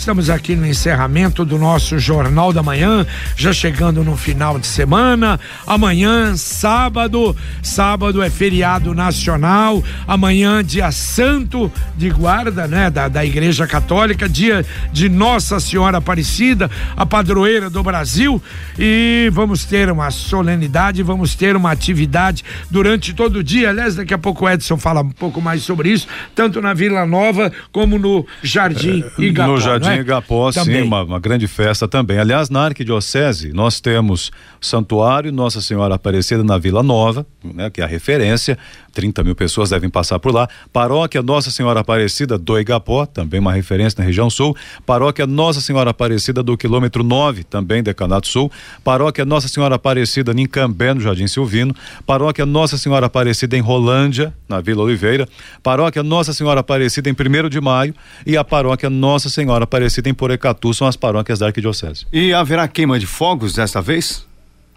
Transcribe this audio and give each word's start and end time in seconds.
Estamos 0.00 0.30
aqui 0.30 0.56
no 0.56 0.66
encerramento 0.66 1.44
do 1.44 1.58
nosso 1.58 1.98
Jornal 1.98 2.54
da 2.54 2.62
Manhã, 2.62 3.06
já 3.36 3.52
chegando 3.52 4.02
no 4.02 4.16
final 4.16 4.58
de 4.58 4.66
semana. 4.66 5.38
Amanhã, 5.66 6.34
sábado, 6.38 7.36
sábado 7.62 8.22
é 8.22 8.30
feriado 8.30 8.94
nacional. 8.94 9.84
Amanhã, 10.08 10.64
dia 10.64 10.90
santo 10.90 11.70
de 11.98 12.08
guarda, 12.08 12.66
né, 12.66 12.88
da, 12.88 13.08
da 13.08 13.22
Igreja 13.26 13.66
Católica, 13.66 14.26
dia 14.26 14.64
de 14.90 15.10
Nossa 15.10 15.60
Senhora 15.60 15.98
Aparecida, 15.98 16.70
a 16.96 17.04
padroeira 17.04 17.68
do 17.68 17.82
Brasil. 17.82 18.42
E 18.78 19.28
vamos 19.34 19.66
ter 19.66 19.90
uma 19.90 20.10
solenidade, 20.10 21.02
vamos 21.02 21.34
ter 21.34 21.54
uma 21.54 21.72
atividade 21.72 22.42
durante 22.70 23.12
todo 23.12 23.40
o 23.40 23.44
dia. 23.44 23.68
Aliás, 23.68 23.96
daqui 23.96 24.14
a 24.14 24.18
pouco 24.18 24.46
o 24.46 24.48
Edson 24.48 24.78
fala 24.78 25.02
um 25.02 25.10
pouco 25.10 25.42
mais 25.42 25.62
sobre 25.62 25.90
isso, 25.90 26.08
tanto 26.34 26.62
na 26.62 26.72
Vila 26.72 27.04
Nova 27.04 27.52
como 27.70 27.98
no 27.98 28.26
Jardim 28.42 29.04
é, 29.18 29.22
Igapó. 29.22 29.52
No 29.52 29.60
Jardim 29.60 29.89
em 29.96 30.00
Igapó, 30.00 30.50
sim, 30.52 30.82
uma, 30.82 31.02
uma, 31.02 31.18
grande 31.18 31.46
festa 31.46 31.86
também. 31.86 32.18
Aliás, 32.18 32.50
na 32.50 32.64
Arquidiocese, 32.64 33.52
nós 33.52 33.80
temos 33.80 34.30
Santuário 34.60 35.32
Nossa 35.32 35.60
Senhora 35.60 35.94
Aparecida 35.94 36.42
na 36.44 36.58
Vila 36.58 36.82
Nova, 36.82 37.26
né, 37.42 37.70
que 37.70 37.80
é 37.80 37.84
a 37.84 37.86
referência, 37.86 38.58
30 38.92 39.24
mil 39.24 39.34
pessoas 39.34 39.70
devem 39.70 39.88
passar 39.88 40.18
por 40.18 40.32
lá. 40.32 40.48
Paróquia 40.72 41.22
Nossa 41.22 41.50
Senhora 41.50 41.80
Aparecida 41.80 42.36
do 42.36 42.58
Igapó, 42.58 43.06
também 43.06 43.40
uma 43.40 43.52
referência 43.52 43.98
na 44.00 44.04
região 44.04 44.28
sul. 44.28 44.56
Paróquia 44.84 45.26
Nossa 45.26 45.60
Senhora 45.60 45.90
Aparecida 45.90 46.42
do 46.42 46.56
quilômetro 46.56 47.02
9, 47.02 47.44
também 47.44 47.82
Decanato 47.82 48.28
Sul. 48.28 48.50
Paróquia 48.84 49.24
Nossa 49.24 49.48
Senhora 49.48 49.76
Aparecida 49.76 50.32
em 50.32 50.46
Cambé, 50.46 50.92
no 50.92 51.00
Jardim 51.00 51.26
Silvino. 51.26 51.74
Paróquia 52.06 52.44
Nossa 52.44 52.76
Senhora 52.76 53.06
Aparecida 53.06 53.56
em 53.56 53.60
Rolândia, 53.60 54.34
na 54.48 54.60
Vila 54.60 54.82
Oliveira. 54.82 55.28
Paróquia 55.62 56.02
Nossa 56.02 56.32
Senhora 56.32 56.60
Aparecida 56.60 57.08
em 57.08 57.12
1 57.12 57.48
de 57.48 57.60
Maio. 57.60 57.94
E 58.26 58.36
a 58.36 58.44
Paróquia 58.44 58.90
Nossa 58.90 59.28
Senhora 59.28 59.64
Aparecida 59.64 59.79
em 60.06 60.14
Porecatu 60.14 60.72
são 60.74 60.86
as 60.86 60.96
paróquias 60.96 61.38
da 61.38 61.46
Arquidiocese. 61.46 62.06
E 62.12 62.32
haverá 62.32 62.66
queima 62.68 62.98
de 62.98 63.06
fogos 63.06 63.54
desta 63.54 63.80
vez? 63.80 64.26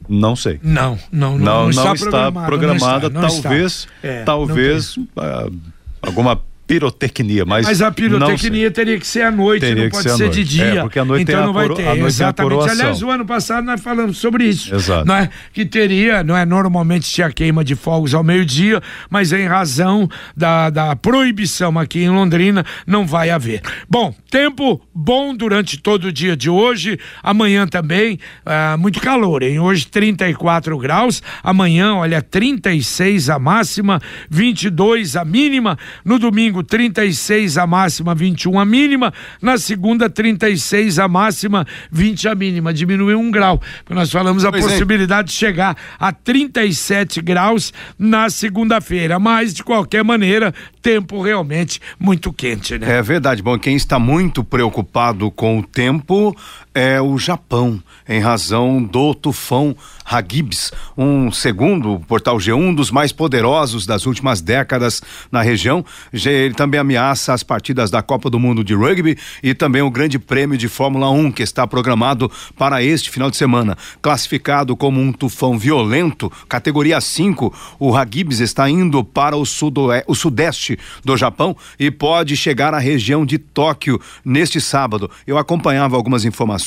Não 0.08 0.36
sei. 0.36 0.60
Não, 0.62 1.00
não, 1.12 1.38
não, 1.38 1.46
não, 1.46 1.64
não 1.64 1.70
está, 1.70 1.94
está 1.94 2.32
programada. 2.32 3.10
Não 3.10 3.28
está, 3.28 3.42
talvez, 3.42 3.74
está. 3.74 4.08
É, 4.08 4.24
talvez 4.24 4.98
uh, 4.98 5.54
alguma 6.02 6.42
pirotecnia, 6.66 7.46
mas 7.46 7.66
mas 7.66 7.82
a 7.82 7.92
pirotecnia 7.92 8.72
teria 8.72 9.00
que 9.00 9.06
ser 9.06 9.24
à 9.24 9.32
noite, 9.32 9.62
teria 9.62 9.84
não 9.84 9.90
pode 9.90 10.04
ser, 10.04 10.18
ser 10.18 10.30
de 10.30 10.44
dia. 10.44 10.64
É, 10.64 10.82
porque 10.82 11.00
a 11.00 11.06
noite 11.06 11.24
então 11.24 11.46
não 11.46 11.54
vai 11.54 11.68
ter. 11.70 11.98
Exatamente. 11.98 12.70
Aliás, 12.70 13.02
o 13.02 13.10
ano 13.10 13.26
passado 13.26 13.66
nós 13.66 13.82
falamos 13.82 14.18
sobre 14.18 14.46
isso. 14.46 14.74
Exato. 14.74 15.06
Não 15.06 15.16
é 15.16 15.30
que 15.52 15.66
teria, 15.66 16.24
não 16.24 16.38
é 16.38 16.46
normalmente 16.46 17.10
tinha 17.10 17.32
queima 17.32 17.64
de 17.64 17.76
fogos 17.76 18.14
ao 18.14 18.24
meio-dia, 18.24 18.82
mas 19.10 19.32
em 19.34 19.46
razão 19.48 20.08
da, 20.36 20.70
da 20.70 20.96
proibição 20.96 21.78
aqui 21.80 22.04
em 22.04 22.10
Londrina 22.10 22.66
não 22.86 23.06
vai 23.06 23.30
haver. 23.30 23.62
Bom, 23.90 24.14
tempo 24.30 24.82
bom 24.94 25.36
durante 25.36 25.78
todo 25.78 26.06
o 26.06 26.12
dia 26.12 26.38
de 26.38 26.50
hoje, 26.50 27.00
amanhã 27.22 27.68
também 27.68 28.20
ah, 28.46 28.78
muito 28.78 29.00
calor, 29.00 29.44
hein? 29.44 29.60
Hoje 29.60 29.88
34 29.88 30.78
graus, 30.78 31.22
amanhã, 31.44 31.96
olha, 31.96 32.22
36 32.22 33.30
a 33.30 33.40
máxima, 33.40 34.02
22 34.30 35.16
a 35.16 35.26
mínima, 35.26 35.78
no 36.06 36.20
domingo 36.20 36.53
domingo 36.54 36.64
36 36.64 37.58
a 37.58 37.66
máxima, 37.66 38.14
21 38.14 38.60
a 38.60 38.66
mínima. 38.66 39.12
Na 39.42 39.58
segunda, 39.58 40.10
36 40.10 41.00
a 41.00 41.08
máxima, 41.08 41.66
20 41.92 42.28
a 42.28 42.36
mínima. 42.36 42.74
Diminuiu 42.74 43.20
um 43.20 43.32
grau. 43.32 43.60
Nós 43.90 44.12
falamos 44.12 44.46
a 44.46 44.52
pois 44.52 44.64
é. 44.64 44.70
possibilidade 44.70 45.30
é. 45.30 45.32
de 45.32 45.34
chegar 45.34 45.76
a 46.00 46.12
37 46.12 47.22
graus 47.22 47.74
na 47.98 48.30
segunda-feira. 48.30 49.18
Mas, 49.18 49.54
de 49.54 49.64
qualquer 49.64 50.04
maneira, 50.04 50.54
tempo 50.82 51.22
realmente 51.22 51.82
muito 52.00 52.32
quente, 52.32 52.78
né? 52.78 52.98
É 52.98 53.02
verdade. 53.02 53.42
Bom, 53.42 53.58
quem 53.58 53.76
está 53.76 53.98
muito 53.98 54.44
preocupado 54.44 55.32
com 55.32 55.60
o 55.60 55.64
tempo 55.64 56.36
é 56.74 57.00
o 57.00 57.18
Japão, 57.18 57.82
em 58.10 58.20
razão 58.20 58.82
do 58.82 59.14
tufão 59.14 59.76
Hagibis, 60.04 60.72
um 60.98 61.32
segundo 61.32 62.00
portal 62.08 62.38
G1 62.38 62.56
um 62.56 62.74
dos 62.74 62.92
mais 62.92 63.12
poderosos 63.12 63.86
das 63.86 64.06
últimas 64.06 64.42
décadas 64.42 65.02
na 65.32 65.42
região. 65.42 65.86
Ele 66.12 66.54
também 66.54 66.80
ameaça 66.80 67.34
as 67.34 67.44
partidas 67.44 67.92
da 67.92 68.02
Copa 68.02 68.30
do 68.30 68.40
Mundo 68.40 68.64
de 68.64 68.74
Rugby 68.74 69.18
e 69.42 69.54
também 69.54 69.82
o 69.82 69.92
Grande 69.92 70.18
Prêmio 70.18 70.58
de 70.58 70.68
Fórmula 70.68 71.10
1 71.10 71.32
que 71.32 71.44
está 71.44 71.66
programado 71.68 72.32
para 72.58 72.84
este 72.84 73.10
final 73.10 73.30
de 73.30 73.38
semana. 73.38 73.78
Classificado 74.02 74.76
como 74.76 75.00
um 75.00 75.12
tufão 75.12 75.58
violento, 75.58 76.32
categoria 76.50 77.00
5, 77.00 77.54
o 77.80 77.96
Hagibis 77.96 78.40
está 78.40 78.70
indo 78.70 79.04
para 79.04 79.38
o, 79.38 79.46
sudoeste, 79.46 80.06
o 80.08 80.16
sudeste 80.16 80.80
do 81.04 81.16
Japão 81.16 81.56
e 81.80 81.92
pode 81.92 82.36
chegar 82.36 82.74
à 82.74 82.80
região 82.80 83.26
de 83.26 83.38
Tóquio 83.38 84.00
neste 84.26 84.60
sábado. 84.60 85.10
Eu 85.28 85.38
acompanhava 85.38 85.96
algumas 85.96 86.26
informações. 86.26 86.63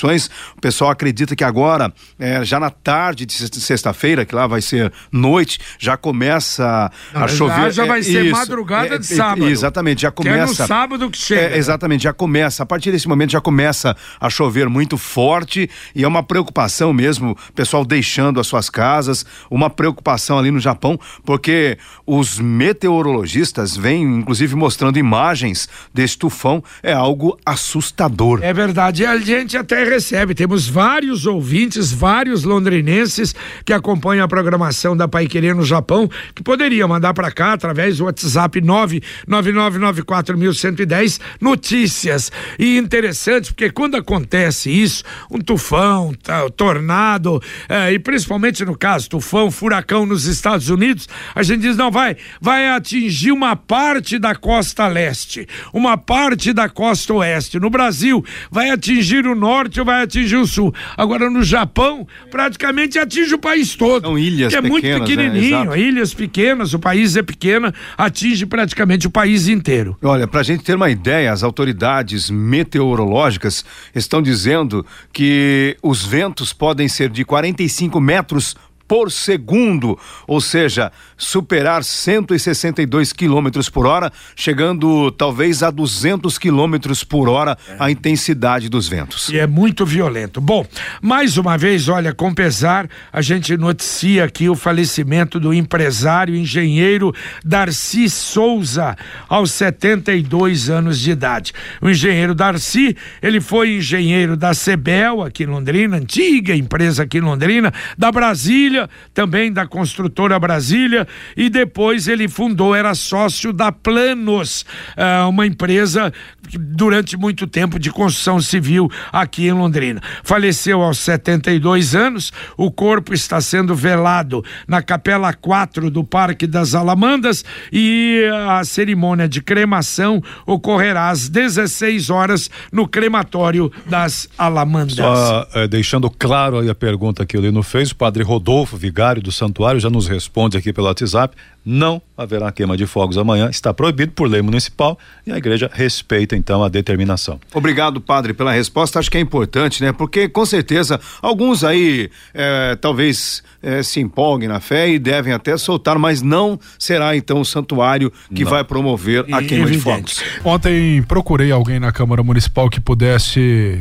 O 0.57 0.61
pessoal 0.61 0.91
acredita 0.91 1.35
que 1.35 1.45
agora, 1.45 1.93
é, 2.19 2.45
já 2.45 2.59
na 2.61 2.71
tarde 2.71 3.27
de 3.27 3.33
sexta-feira, 3.61 4.25
que 4.25 4.35
lá 4.35 4.47
vai 4.47 4.61
ser 4.61 4.93
noite, 5.11 5.59
já 5.79 5.97
começa 5.97 6.91
Não, 7.13 7.25
a 7.25 7.29
chover. 7.29 7.73
Já 7.73 7.85
vai 7.85 8.01
é, 8.01 8.03
ser 8.03 8.25
isso, 8.27 8.37
madrugada 8.37 8.95
é, 8.95 8.99
de 8.99 9.07
sábado. 9.07 9.49
Exatamente, 9.49 10.03
já 10.03 10.11
começa. 10.11 10.37
Que 10.37 10.43
é 10.43 10.47
no 10.47 10.55
sábado 10.55 11.11
que 11.11 11.19
chega. 11.19 11.55
É, 11.55 11.59
exatamente, 11.59 12.05
já 12.05 12.13
começa. 12.13 12.63
A 12.63 12.67
partir 12.67 12.91
desse 12.93 13.09
momento 13.09 13.31
já 13.33 13.41
começa 13.41 13.97
a 14.21 14.31
chover 14.31 14.69
muito 14.69 14.97
forte 14.97 15.69
e 15.95 16.05
é 16.05 16.09
uma 16.09 16.23
preocupação 16.23 16.93
mesmo, 16.93 17.37
pessoal 17.55 17.85
deixando 17.85 18.41
as 18.41 18.47
suas 18.47 18.69
casas, 18.69 19.25
uma 19.51 19.71
preocupação 19.71 20.39
ali 20.39 20.51
no 20.51 20.61
Japão, 20.61 20.99
porque 21.25 21.79
os 22.07 22.39
meteorologistas 22.39 23.77
vêm, 23.77 24.03
inclusive, 24.03 24.55
mostrando 24.55 24.99
imagens 24.99 25.69
desse 25.93 26.17
tufão, 26.19 26.63
é 26.83 26.93
algo 26.93 27.39
assustador. 27.45 28.41
É 28.43 28.53
verdade, 28.53 29.05
a 29.05 29.19
gente 29.19 29.57
até 29.57 29.85
recebe, 29.89 30.35
temos 30.35 30.69
vários 30.69 31.25
ouvintes, 31.27 31.93
vários 31.93 32.45
londrinenses 32.45 33.35
que 33.65 33.73
acompanham 33.73 34.25
a 34.25 34.29
programação 34.29 34.97
da 34.97 35.09
Pai 35.09 35.27
Querer 35.27 35.55
no 35.55 35.65
Japão, 35.65 36.09
que 36.35 36.43
poderia 36.43 36.87
mandar 36.87 37.15
para 37.15 37.31
cá 37.31 37.53
através 37.53 37.97
do 37.99 38.05
WhatsApp 38.05 38.61
99994110 38.61 41.21
notícias. 41.41 42.31
E 42.59 42.79
interessante, 42.79 43.53
porque 43.53 43.71
quando 43.71 43.97
acontece 43.97 44.71
isso, 44.71 45.05
um 45.31 45.39
tufão, 45.39 46.15
tá, 46.23 46.49
tornado, 46.51 47.43
é, 47.69 47.93
e 47.93 47.99
principalmente 47.99 48.65
no 48.65 48.77
caso, 48.77 49.09
tufão, 49.09 49.51
furacão 49.51 50.07
nos 50.07 50.27
Estados 50.27 50.69
Unidos, 50.69 51.09
a 51.35 51.43
gente 51.43 51.63
diz, 51.63 51.77
não, 51.77 51.91
vai, 51.91 52.17
vai 52.41 52.69
atingir 52.69 53.33
uma 53.33 53.57
parte 53.57 54.19
da 54.19 54.35
costa 54.35 54.87
leste, 54.87 55.49
uma 55.73 55.97
parte 55.97 56.53
da 56.53 56.69
costa 56.69 57.15
oeste. 57.15 57.59
No 57.59 57.71
Brasil, 57.71 58.25
vai 58.51 58.71
atingir 58.71 59.27
o 59.27 59.35
norte 59.35 59.76
vai 59.85 60.03
atingir 60.03 60.37
o 60.37 60.47
sul. 60.47 60.75
Agora, 60.97 61.29
no 61.31 61.43
Japão, 61.43 62.07
praticamente 62.31 62.99
atinge 62.99 63.35
o 63.35 63.39
país 63.39 63.75
todo. 63.75 64.05
São 64.05 64.19
ilhas 64.19 64.53
que 64.53 64.57
é 64.57 64.61
muito 64.61 64.87
né? 64.87 64.99
pequenininho, 64.99 65.71
né? 65.71 65.79
ilhas 65.79 66.15
pequenas, 66.15 66.75
o 66.75 66.79
país 66.79 67.17
é 67.17 67.23
pequeno, 67.23 67.73
atinge 67.97 68.47
praticamente 68.47 69.07
o 69.07 69.11
país 69.11 69.49
inteiro. 69.49 69.97
Olha, 70.03 70.27
para 70.27 70.41
a 70.41 70.45
gente 70.45 70.65
ter 70.65 70.77
uma 70.77 70.91
ideia, 70.91 71.33
as 71.33 71.43
autoridades 71.43 72.31
meteorológicas 72.31 73.65
estão 73.95 74.23
dizendo 74.23 74.85
que 75.13 75.77
os 75.83 76.05
ventos 76.05 76.53
podem 76.53 76.89
ser 76.89 77.11
de 77.11 77.25
45 77.25 78.01
metros 78.01 78.57
por 78.89 79.11
segundo, 79.11 79.99
ou 80.27 80.41
seja, 80.41 80.93
superar 81.17 81.83
162 81.83 83.13
quilômetros 83.13 83.69
por 83.69 83.87
hora, 83.87 84.13
chegando 84.35 85.11
talvez 85.11 85.63
a 85.63 85.71
200 85.71 86.39
quilômetros 86.39 87.03
por 87.03 87.29
hora 87.29 87.57
é. 87.69 87.77
a 87.79 87.91
intensidade 87.91 88.69
dos 88.69 88.89
ventos. 88.89 89.29
E 89.29 89.39
é 89.39 89.47
muito 89.47 89.85
violento. 89.85 90.41
Bom, 90.41 90.65
mais 91.03 91.37
uma 91.37 91.57
vez, 91.59 91.89
olha, 91.89 92.13
com 92.15 92.33
pesar, 92.33 92.89
a 93.13 93.21
gente 93.21 93.57
noticia 93.57 94.25
aqui 94.25 94.49
o 94.49 94.55
falecimento 94.55 95.41
do 95.41 95.53
empresário 95.53 96.37
engenheiro 96.37 97.13
Darcy 97.45 98.09
Souza, 98.09 98.97
aos 99.29 99.51
72 99.53 100.71
anos 100.71 101.01
de 101.01 101.11
idade. 101.11 101.53
O 101.81 101.89
engenheiro 101.89 102.35
Darcy, 102.35 102.97
ele 103.23 103.41
foi 103.41 103.77
engenheiro 103.77 104.37
da 104.37 104.55
Cebel 104.55 105.23
aqui 105.23 105.45
em 105.45 105.47
Londrina, 105.47 105.97
antiga 105.97 106.55
empresa 106.55 107.03
aqui 107.03 107.19
em 107.19 107.23
Londrina, 107.23 107.73
da 107.97 108.13
Brasília 108.13 108.76
Brasília, 108.77 108.91
também 109.15 109.53
da 109.53 109.67
construtora 109.67 110.39
Brasília, 110.39 111.07
e 111.37 111.49
depois 111.49 112.07
ele 112.07 112.29
fundou, 112.29 112.75
era 112.75 112.95
sócio 112.95 113.53
da 113.53 113.73
Planos, 113.73 114.65
uh, 114.97 115.29
uma 115.29 115.47
empresa 115.47 116.13
durante 116.59 117.17
muito 117.17 117.47
tempo 117.47 117.79
de 117.79 117.91
construção 117.91 118.41
civil 118.41 118.91
aqui 119.13 119.47
em 119.47 119.53
Londrina. 119.53 120.01
Faleceu 120.23 120.83
aos 120.83 120.99
72 120.99 121.95
anos, 121.95 122.33
o 122.57 122.71
corpo 122.71 123.15
está 123.15 123.41
sendo 123.41 123.75
velado 123.75 124.45
na 124.69 124.83
Capela 124.83 125.33
4 125.33 125.91
do 125.91 126.05
Parque 126.05 126.47
das 126.47 126.75
Alamandas 126.75 127.45
e 127.73 128.23
a 128.49 128.65
cerimônia 128.65 129.29
de 129.29 129.41
cremação 129.41 130.23
ocorrerá 130.47 131.09
às 131.09 131.29
16 131.29 132.11
horas 132.11 132.51
no 132.71 132.87
crematório 132.87 133.73
das 133.87 134.29
Alamandas. 134.39 134.97
Só 134.97 135.49
uh, 135.55 135.69
deixando 135.69 136.11
claro 136.11 136.59
aí 136.59 136.71
a 136.71 136.75
pergunta 136.75 137.27
que 137.27 137.37
o 137.37 137.41
Lino 137.41 137.63
fez, 137.63 137.91
o 137.91 137.97
padre 137.97 138.23
Rodolfo 138.23 138.66
Rodolfo 138.67 138.77
Vigário 138.77 139.23
do 139.23 139.31
Santuário 139.31 139.79
já 139.79 139.89
nos 139.89 140.09
responde 140.09 140.59
aqui 140.59 140.73
pelo 140.73 140.89
WhatsApp. 140.89 141.37
Não 141.65 142.03
haverá 142.17 142.51
queima 142.53 142.77
de 142.77 142.87
fogos 142.87 143.17
amanhã, 143.17 143.49
está 143.49 143.73
proibido 143.73 144.13
por 144.13 144.29
lei 144.29 144.43
municipal 144.43 144.99
e 145.27 145.33
a 145.33 145.39
igreja 145.39 145.71
respeita 145.73 146.37
então 146.37 146.63
a 146.63 146.69
determinação. 146.69 147.41
Obrigado, 147.55 148.01
padre, 148.01 148.35
pela 148.35 148.53
resposta. 148.53 148.99
Acho 148.99 149.11
que 149.11 149.17
é 149.17 149.21
importante, 149.21 149.83
né? 149.83 149.93
Porque 149.93 150.29
com 150.29 150.45
certeza 150.45 151.01
alguns 151.23 151.65
aí 151.65 152.11
é, 152.35 152.77
talvez 152.77 153.43
é, 153.63 153.83
se 153.83 154.01
empolguem 154.01 154.49
na 154.49 154.61
fé 154.61 154.89
e 154.89 154.99
devem 154.99 155.33
até 155.33 155.57
soltar, 155.57 155.99
mas 155.99 156.23
não 156.23 156.59
será 156.79 157.17
então 157.17 157.41
o 157.41 157.45
santuário 157.45 158.13
que 158.35 158.45
não. 158.45 158.51
vai 158.51 158.65
promover 158.65 159.25
a 159.33 159.43
queima 159.43 159.71
de 159.71 159.79
fogos. 159.79 160.23
Ontem 160.45 161.03
procurei 161.03 161.51
alguém 161.51 161.81
na 161.81 161.93
Câmara 161.93 162.23
Municipal 162.23 162.69
que 162.69 162.81
pudesse 162.81 163.81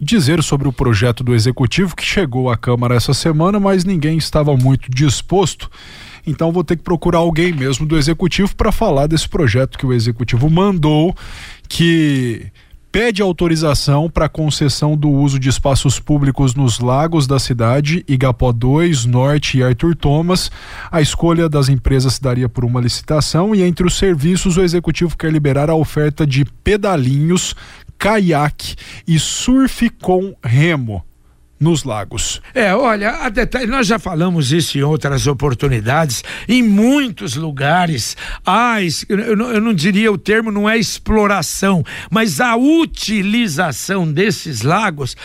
dizer 0.00 0.42
sobre 0.42 0.68
o 0.68 0.72
projeto 0.72 1.22
do 1.22 1.34
executivo 1.34 1.96
que 1.96 2.04
chegou 2.04 2.50
à 2.50 2.56
Câmara 2.56 2.94
essa 2.94 3.14
semana, 3.14 3.58
mas 3.60 3.84
ninguém 3.84 4.18
estava 4.18 4.56
muito 4.56 4.90
disposto. 4.90 5.70
Então 6.26 6.52
vou 6.52 6.64
ter 6.64 6.76
que 6.76 6.82
procurar 6.82 7.18
alguém 7.18 7.52
mesmo 7.52 7.86
do 7.86 7.96
executivo 7.96 8.54
para 8.56 8.72
falar 8.72 9.06
desse 9.06 9.28
projeto 9.28 9.78
que 9.78 9.86
o 9.86 9.92
executivo 9.92 10.48
mandou, 10.48 11.14
que 11.68 12.50
pede 12.94 13.20
autorização 13.20 14.08
para 14.08 14.28
concessão 14.28 14.96
do 14.96 15.10
uso 15.10 15.36
de 15.36 15.48
espaços 15.48 15.98
públicos 15.98 16.54
nos 16.54 16.78
lagos 16.78 17.26
da 17.26 17.40
cidade, 17.40 18.04
Igapó 18.06 18.52
2, 18.52 19.04
Norte 19.04 19.58
e 19.58 19.64
Arthur 19.64 19.96
Thomas. 19.96 20.48
A 20.92 21.00
escolha 21.00 21.48
das 21.48 21.68
empresas 21.68 22.14
se 22.14 22.22
daria 22.22 22.48
por 22.48 22.64
uma 22.64 22.80
licitação 22.80 23.52
e 23.52 23.62
entre 23.62 23.84
os 23.84 23.98
serviços 23.98 24.56
o 24.56 24.62
executivo 24.62 25.18
quer 25.18 25.32
liberar 25.32 25.68
a 25.68 25.74
oferta 25.74 26.24
de 26.24 26.44
pedalinhos, 26.44 27.56
caiaque 27.98 28.76
e 29.06 29.18
surf 29.18 29.88
com 29.90 30.34
remo 30.42 31.04
nos 31.58 31.84
lagos. 31.84 32.42
É, 32.52 32.74
olha, 32.74 33.28
detalhe, 33.30 33.66
nós 33.66 33.86
já 33.86 33.98
falamos 33.98 34.52
isso 34.52 34.76
em 34.76 34.82
outras 34.82 35.26
oportunidades, 35.26 36.22
em 36.46 36.62
muitos 36.62 37.36
lugares, 37.36 38.16
ah, 38.44 38.76
eu, 39.08 39.36
não, 39.36 39.50
eu 39.52 39.60
não 39.60 39.72
diria 39.72 40.12
o 40.12 40.18
termo, 40.18 40.50
não 40.50 40.68
é 40.68 40.76
exploração, 40.76 41.82
mas 42.10 42.40
a 42.40 42.56
utilização 42.56 44.10
desses 44.10 44.62
lagos 44.62 45.16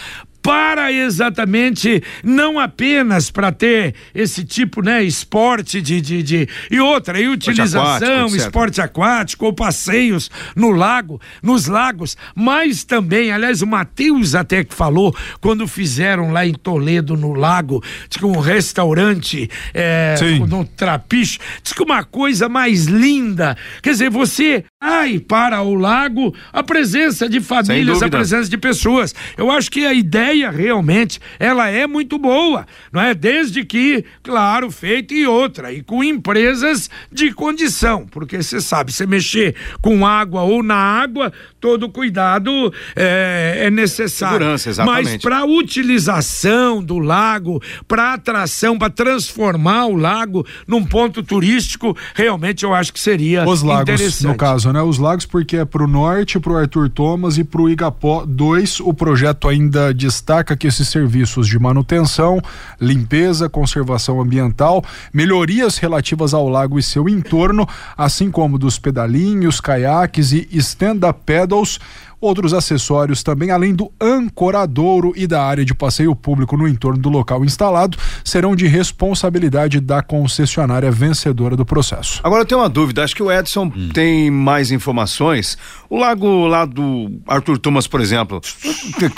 para 0.42 0.92
exatamente 0.92 2.02
não 2.24 2.60
apenas 2.60 3.30
para 3.30 3.52
ter 3.52 3.94
esse 4.14 4.44
tipo 4.44 4.82
né 4.82 5.04
esporte 5.04 5.82
de, 5.82 6.00
de, 6.00 6.24
de 6.24 6.50
e 6.72 6.80
outra 6.80 7.20
e 7.20 7.28
utilização 7.28 7.80
esporte 7.80 8.04
aquático, 8.06 8.38
esporte 8.38 8.82
aquático 8.82 9.46
ou 9.46 9.54
passeios 9.54 10.32
no 10.56 10.72
lago 10.72 11.20
nos 11.42 11.68
lagos 11.68 12.16
mas 12.34 12.84
também 12.84 13.32
aliás 13.32 13.62
o 13.62 13.68
Matheus 13.68 14.36
até 14.36 14.64
que 14.64 14.74
falou 14.74 15.16
quando 15.42 15.68
fizeram 15.68 16.32
lá 16.32 16.46
em 16.46 16.54
Toledo 16.54 17.18
no 17.18 17.34
lago 17.34 17.84
que 18.10 18.26
um 18.26 18.40
restaurante 18.40 19.50
é, 19.74 20.16
no 20.48 20.66
Trapiche 20.66 21.40
diz 21.64 21.74
que 21.74 21.84
uma 21.84 22.04
coisa 22.04 22.50
mais 22.50 22.86
linda 22.86 23.58
quer 23.82 23.92
dizer 23.92 24.10
você 24.10 24.64
ai 24.82 25.20
para 25.20 25.62
o 25.62 25.76
lago 25.76 26.34
a 26.54 26.64
presença 26.64 27.28
de 27.28 27.42
famílias 27.42 28.02
a 28.02 28.10
presença 28.10 28.50
de 28.50 28.58
pessoas 28.58 29.14
eu 29.38 29.52
acho 29.52 29.70
que 29.70 29.86
a 29.86 29.94
ideia 29.94 30.20
ideia 30.30 30.52
realmente 30.52 31.20
ela 31.40 31.70
é 31.70 31.88
muito 31.88 32.18
boa, 32.18 32.66
não 32.92 33.02
é? 33.02 33.14
Desde 33.14 33.64
que, 33.64 34.04
claro, 34.24 34.72
feita 34.72 35.14
e 35.14 35.26
outra 35.26 35.72
e 35.72 35.82
com 35.82 36.04
empresas 36.04 36.90
de 37.12 37.32
condição, 37.32 38.06
porque 38.10 38.42
você 38.42 38.62
sabe, 38.62 38.92
você 38.92 39.06
mexer 39.06 39.56
com 39.82 40.06
água 40.06 40.42
ou 40.44 40.62
na 40.62 40.76
água, 40.76 41.32
todo 41.60 41.90
cuidado 41.90 42.74
é, 42.96 43.64
é 43.66 43.70
necessário. 43.72 44.40
Segurança, 44.40 44.70
exatamente. 44.70 45.04
Mas 45.04 45.22
para 45.22 45.46
utilização 45.46 46.84
do 46.84 47.00
lago, 47.00 47.62
para 47.88 48.14
atração, 48.14 48.78
para 48.78 48.90
transformar 48.90 49.86
o 49.86 49.96
lago 49.96 50.46
num 50.68 50.84
ponto 50.84 51.24
turístico, 51.24 51.96
realmente 52.14 52.64
eu 52.64 52.74
acho 52.74 52.94
que 52.94 53.00
seria 53.00 53.48
Os 53.48 53.62
lagos, 53.62 54.22
no 54.22 54.36
caso, 54.36 54.69
né? 54.74 54.82
Os 54.82 54.98
lagos 54.98 55.26
porque 55.26 55.58
é 55.58 55.66
para 55.66 55.84
o 55.84 55.88
norte, 55.88 56.40
para 56.40 56.52
o 56.52 56.58
Arthur 56.58 56.90
Thomas 56.90 57.38
e 57.38 57.44
para 57.44 57.62
o 57.62 57.70
Igapó 57.70 58.26
2, 58.26 58.82
o 58.82 58.94
projeto 58.94 59.48
ainda 59.48 59.94
de 59.94 60.10
destaca 60.10 60.58
que 60.58 60.66
esses 60.66 60.88
serviços 60.88 61.48
de 61.48 61.60
manutenção, 61.60 62.42
limpeza, 62.82 63.48
conservação 63.48 64.20
ambiental, 64.20 64.84
melhorias 65.14 65.78
relativas 65.78 66.34
ao 66.34 66.50
lago 66.50 66.80
e 66.80 66.84
seu 66.84 67.08
entorno, 67.08 67.68
assim 67.96 68.32
como 68.32 68.58
dos 68.58 68.80
pedalinhos, 68.80 69.62
caiaques 69.62 70.32
e 70.32 70.48
stand-up 70.54 71.20
pedals, 71.26 71.80
Outros 72.22 72.54
acessórios 72.54 73.24
também, 73.24 73.50
além 73.50 73.74
do 73.74 73.92
ancoradouro 74.00 75.14
e 75.16 75.26
da 75.26 75.42
área 75.42 75.64
de 75.64 75.74
passeio 75.74 76.14
público 76.14 76.58
no 76.58 76.68
entorno 76.68 77.00
do 77.00 77.08
local 77.08 77.46
instalado, 77.46 77.98
serão 78.26 78.56
de 78.56 78.68
responsabilidade 78.68 79.80
da 79.80 80.02
concessionária 80.02 80.92
vencedora 80.92 81.56
do 81.56 81.66
processo. 81.66 82.20
Agora 82.22 82.42
eu 82.42 82.46
tenho 82.46 82.60
uma 82.60 82.68
dúvida, 82.70 83.04
acho 83.04 83.16
que 83.16 83.24
o 83.24 83.32
Edson 83.32 83.72
hum. 83.74 83.90
tem 83.94 84.30
mais 84.30 84.70
informações. 84.70 85.58
O 85.90 85.98
lago 85.98 86.46
lá 86.46 86.66
do 86.66 87.10
Arthur 87.26 87.58
Thomas, 87.58 87.88
por 87.88 88.02
exemplo, 88.02 88.42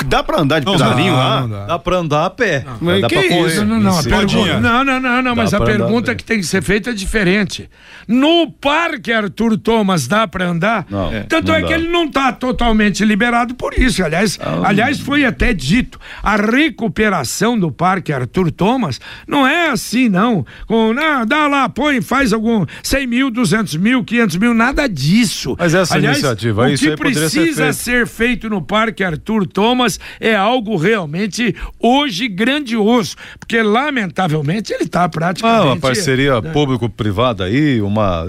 dá 0.06 0.22
para 0.24 0.42
andar 0.42 0.60
de 0.60 0.66
não, 0.68 0.74
pedalinho 0.74 1.14
lá? 1.14 1.48
Dá, 1.48 1.66
dá 1.66 1.80
para 1.80 1.98
andar 1.98 2.26
a 2.26 2.30
pé. 2.30 2.64
Não, 2.64 2.78
mas 2.82 3.02
dá 3.02 3.08
que 3.08 3.16
isso? 3.16 3.66
Não, 3.66 3.80
não, 3.80 4.04
pergunta, 4.04 4.60
não, 4.60 4.84
não, 4.84 5.00
não, 5.00 5.22
não, 5.24 5.36
mas 5.36 5.54
a 5.54 5.60
pergunta 5.60 6.14
que 6.14 6.24
tem 6.24 6.40
que 6.40 6.46
ser 6.46 6.62
feita 6.62 6.92
é 6.92 6.94
diferente. 6.94 7.68
No 8.08 8.52
parque 8.52 9.12
Arthur 9.12 9.58
Thomas 9.58 10.08
dá 10.08 10.28
para 10.28 10.48
andar? 10.48 10.86
Não, 10.90 11.10
Tanto 11.28 11.52
é 11.52 11.64
que 11.64 11.74
ele 11.74 11.88
não 11.88 12.06
está 12.06 12.32
totalmente 12.32 12.91
liberado 13.00 13.56
por 13.56 13.74
isso. 13.74 14.04
Aliás, 14.04 14.38
oh. 14.40 14.66
aliás, 14.66 15.00
foi 15.00 15.26
até 15.26 15.54
dito, 15.54 16.00
a 16.22 16.36
recuperação 16.36 17.58
do 17.58 17.72
Parque 17.72 18.12
Arthur 18.12 18.52
Thomas 18.52 19.00
não 19.28 19.48
é 19.48 19.70
assim, 19.70 20.10
não. 20.10 20.46
Com, 20.68 20.94
ah, 20.98 21.26
dá 21.26 21.48
lá, 21.48 21.70
põe, 21.70 22.02
faz 22.02 22.34
algum 22.34 22.66
100 22.84 23.08
mil, 23.08 23.32
200 23.32 23.76
mil, 23.78 24.04
500 24.04 24.36
mil, 24.38 24.54
nada 24.54 24.88
disso. 24.88 25.56
Mas 25.58 25.74
essa 25.74 25.96
aliás, 25.96 26.18
iniciativa, 26.18 26.64
o 26.64 26.70
isso 26.70 26.90
que 26.90 26.98
precisa 26.98 27.74
ser 27.74 27.74
feito. 27.74 27.74
ser 27.74 28.08
feito 28.08 28.50
no 28.50 28.62
Parque 28.62 29.04
Arthur 29.04 29.48
Thomas 29.48 30.00
é 30.20 30.36
algo 30.36 30.76
realmente 30.76 31.56
hoje 31.80 32.28
grandioso, 32.28 33.16
porque 33.40 33.62
lamentavelmente 33.62 34.74
ele 34.74 34.84
está 34.84 35.08
praticamente. 35.08 35.62
Ah, 35.62 35.66
uma 35.66 35.78
parceria 35.78 36.42
né? 36.42 36.52
público-privada 36.52 37.46
aí, 37.46 37.82
uma, 37.82 38.26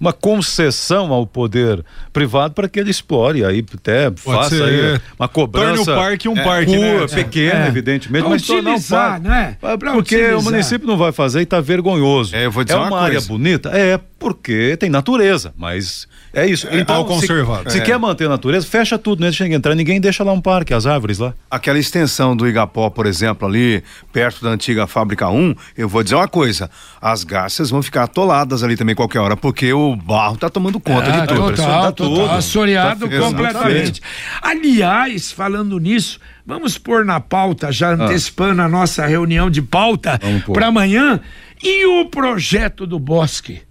uma 0.00 0.12
concessão 0.12 1.12
ao 1.12 1.26
poder 1.26 1.84
privado 2.12 2.54
para 2.54 2.68
que 2.68 2.78
ele 2.80 2.90
explore 2.90 3.44
aí 3.44 3.64
até 3.74 4.05
faça 4.14 4.54
aí 4.54 5.00
uma 5.18 5.28
cobrança. 5.28 5.84
Torne 5.84 5.98
o 5.98 6.02
parque 6.02 6.28
um 6.28 6.36
é, 6.36 6.44
parque, 6.44 6.76
né? 6.76 7.06
pequeno, 7.06 7.60
é. 7.60 7.68
evidentemente, 7.68 8.28
mas 8.28 8.48
um 8.48 8.80
parque. 8.88 9.28
Né? 9.28 9.56
Porque 9.60 10.16
utilizar. 10.16 10.38
o 10.38 10.42
município 10.42 10.86
não 10.86 10.96
vai 10.96 11.12
fazer 11.12 11.40
e 11.40 11.42
está 11.42 11.60
vergonhoso. 11.60 12.34
É, 12.34 12.46
eu 12.46 12.50
vou 12.50 12.64
dizer 12.64 12.76
é 12.76 12.80
uma, 12.80 12.88
uma 12.88 13.00
área 13.00 13.20
bonita? 13.20 13.70
É, 13.70 13.98
porque 14.18 14.76
tem 14.78 14.88
natureza, 14.88 15.52
mas 15.56 16.08
é 16.32 16.46
isso. 16.46 16.66
É, 16.68 16.80
então, 16.80 17.04
conservado. 17.04 17.70
Se, 17.70 17.78
se, 17.78 17.84
quer 17.84 17.98
manter 17.98 18.26
a 18.26 18.28
natureza, 18.30 18.66
fecha 18.66 18.98
tudo, 18.98 19.20
né? 19.20 19.28
Deixa 19.28 19.46
entrar, 19.46 19.74
ninguém 19.74 20.00
deixa 20.00 20.24
lá 20.24 20.32
um 20.32 20.40
parque, 20.40 20.72
as 20.72 20.86
árvores 20.86 21.18
lá. 21.18 21.34
Aquela 21.50 21.78
extensão 21.78 22.34
do 22.36 22.46
Igapó, 22.46 22.90
por 22.90 23.06
exemplo, 23.06 23.46
ali 23.46 23.82
perto 24.12 24.42
da 24.42 24.50
antiga 24.50 24.86
fábrica 24.86 25.28
1, 25.28 25.54
eu 25.76 25.88
vou 25.88 26.02
dizer 26.02 26.16
uma 26.16 26.28
coisa, 26.28 26.70
as 27.00 27.24
garças 27.24 27.70
vão 27.70 27.82
ficar 27.82 28.04
atoladas 28.04 28.62
ali 28.62 28.76
também 28.76 28.94
qualquer 28.94 29.20
hora, 29.20 29.36
porque 29.36 29.72
o 29.72 29.94
barro 29.94 30.36
tá 30.36 30.48
tomando 30.48 30.80
conta 30.80 31.10
de 31.10 31.26
tudo. 31.26 31.50
Total, 31.56 31.82
tá 31.82 31.92
tudo. 31.92 32.30
assoreado 32.30 33.08
tá 33.08 33.18
completamente. 33.18 33.95
Aliás, 34.40 35.32
falando 35.32 35.78
nisso, 35.78 36.20
vamos 36.44 36.78
pôr 36.78 37.04
na 37.04 37.20
pauta, 37.20 37.72
já 37.72 37.90
ah. 37.90 37.92
antecipando 37.92 38.62
a 38.62 38.68
nossa 38.68 39.06
reunião 39.06 39.50
de 39.50 39.62
pauta 39.62 40.18
para 40.52 40.66
amanhã, 40.66 41.20
e 41.62 41.86
o 41.86 42.06
projeto 42.06 42.86
do 42.86 42.98
Bosque? 42.98 43.62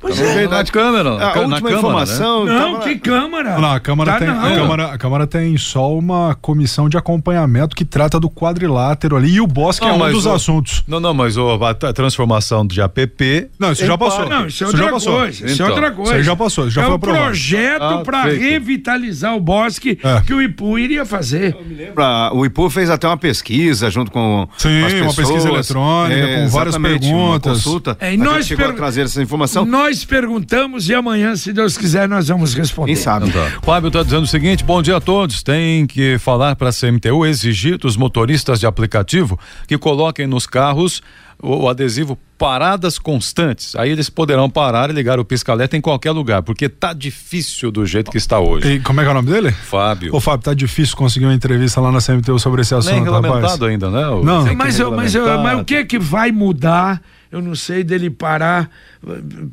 Pois 0.00 0.18
é. 0.18 0.48
Na 0.48 0.64
câmera. 0.64 1.10
A, 1.10 1.36
a 1.36 1.40
última 1.40 1.72
informação. 1.72 2.46
Né? 2.46 2.52
Não, 2.52 2.80
que 2.80 2.96
câmara? 2.96 3.58
Não, 3.58 3.72
a 3.72 3.78
câmara, 3.78 4.12
tá 4.12 4.18
tem, 4.18 4.28
não. 4.28 4.44
A, 4.44 4.54
câmara, 4.56 4.86
a 4.86 4.98
Câmara 4.98 5.26
tem 5.26 5.56
só 5.58 5.94
uma 5.94 6.34
comissão 6.34 6.88
de 6.88 6.96
acompanhamento 6.96 7.76
que 7.76 7.84
trata 7.84 8.18
do 8.18 8.30
quadrilátero 8.30 9.14
ali 9.16 9.34
e 9.34 9.40
o 9.40 9.46
bosque 9.46 9.84
não, 9.86 10.06
é 10.06 10.08
um 10.08 10.12
dos 10.12 10.24
o, 10.24 10.32
assuntos. 10.32 10.82
Não, 10.88 10.98
não, 10.98 11.12
mas 11.12 11.36
o, 11.36 11.50
a, 11.62 11.70
a 11.70 11.92
transformação 11.92 12.66
de 12.66 12.80
APP. 12.80 13.50
Não, 13.58 13.72
isso 13.72 13.84
já 13.84 13.98
passou. 13.98 14.28
Não, 14.28 14.46
isso 14.46 14.64
é 14.64 14.66
outra 14.66 14.96
isso 14.96 15.10
coisa. 15.10 15.30
Isso 15.30 15.46
é 15.46 15.52
então, 15.52 15.66
é 15.66 15.70
outra 15.70 15.90
coisa. 15.90 16.14
Isso 16.14 16.22
já 16.24 16.36
passou, 16.36 16.66
isso 16.66 16.74
já 16.74 16.82
é 16.82 16.86
foi 16.86 16.94
aprovado. 16.94 17.18
É 17.18 17.22
um 17.22 17.26
projeto 17.26 17.82
ah, 17.82 18.02
para 18.02 18.22
revitalizar 18.24 19.36
o 19.36 19.40
bosque 19.40 19.98
é. 20.02 20.20
que 20.22 20.32
o 20.32 20.40
IPU 20.40 20.78
iria 20.78 21.04
fazer. 21.04 21.54
Pra, 21.94 22.30
o 22.32 22.46
IPU 22.46 22.70
fez 22.70 22.88
até 22.88 23.06
uma 23.06 23.18
pesquisa 23.18 23.90
junto 23.90 24.10
com 24.10 24.48
Sim, 24.56 24.82
as 24.82 24.92
pessoas. 24.92 25.02
uma 25.02 25.14
pesquisa 25.14 25.48
eletrônica, 25.48 26.20
é, 26.20 26.42
com 26.42 26.48
várias 26.48 26.76
perguntas. 26.78 27.10
Uma 27.10 27.40
consulta. 27.40 27.96
É, 28.00 28.14
e 28.14 28.16
nós 28.16 28.46
chegou 28.46 28.64
per... 28.64 28.74
a 28.74 28.76
trazer 28.76 29.02
essa 29.02 29.20
informação. 29.20 29.64
Nós 29.64 29.89
Nós 29.90 30.04
perguntamos 30.04 30.88
e 30.88 30.94
amanhã, 30.94 31.34
se 31.34 31.52
Deus 31.52 31.76
quiser, 31.76 32.08
nós 32.08 32.28
vamos 32.28 32.54
responder. 32.54 32.94
Quem 32.94 33.02
sabe? 33.02 33.28
Então, 33.28 33.42
tá. 33.42 33.60
Fábio 33.60 33.88
está 33.88 34.04
dizendo 34.04 34.22
o 34.22 34.26
seguinte: 34.26 34.62
bom 34.62 34.80
dia 34.80 34.98
a 34.98 35.00
todos. 35.00 35.42
Tem 35.42 35.84
que 35.84 36.16
falar 36.16 36.54
para 36.54 36.68
a 36.68 36.72
CMTU 36.72 37.26
exigir 37.26 37.76
dos 37.76 37.96
motoristas 37.96 38.60
de 38.60 38.66
aplicativo 38.66 39.36
que 39.66 39.76
coloquem 39.76 40.28
nos 40.28 40.46
carros 40.46 41.02
o, 41.42 41.64
o, 41.64 41.68
adesivo 41.68 42.18
paradas 42.38 42.98
constantes. 42.98 43.74
Aí 43.76 43.90
eles 43.90 44.08
poderão 44.08 44.48
parar 44.48 44.90
e 44.90 44.92
ligar 44.92 45.18
o 45.18 45.24
pisca-alerta 45.24 45.76
em 45.76 45.80
qualquer 45.80 46.10
lugar, 46.12 46.42
porque 46.42 46.68
tá 46.68 46.92
difícil 46.92 47.70
do 47.70 47.84
jeito 47.84 48.10
que 48.10 48.18
está 48.18 48.38
hoje. 48.38 48.74
E 48.74 48.80
como 48.80 49.00
é 49.00 49.04
que 49.04 49.08
é 49.08 49.10
o 49.10 49.14
nome 49.14 49.30
dele? 49.30 49.50
Fábio. 49.50 50.14
Ô 50.14 50.20
Fábio, 50.20 50.44
tá 50.44 50.54
difícil 50.54 50.96
conseguir 50.96 51.26
uma 51.26 51.34
entrevista 51.34 51.80
lá 51.80 51.90
na 51.92 52.00
CMTU 52.00 52.38
sobre 52.38 52.62
esse 52.62 52.74
assunto, 52.74 52.92
Nem 52.92 53.02
regulamentado 53.02 53.42
rapaz. 53.42 53.62
ainda, 53.62 53.90
né? 53.90 54.02
Não. 54.02 54.54
Mas, 54.54 54.78
mas, 54.78 55.14
mas 55.14 55.60
o 55.60 55.64
que 55.64 55.76
é 55.76 55.84
que 55.84 55.98
vai 55.98 56.32
mudar? 56.32 57.02
Eu 57.30 57.40
não 57.40 57.54
sei 57.54 57.84
dele 57.84 58.10
parar 58.10 58.68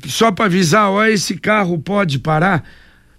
só 0.06 0.32
para 0.32 0.46
avisar, 0.46 0.90
ó, 0.90 1.04
esse 1.04 1.36
carro 1.36 1.78
pode 1.78 2.18
parar. 2.18 2.64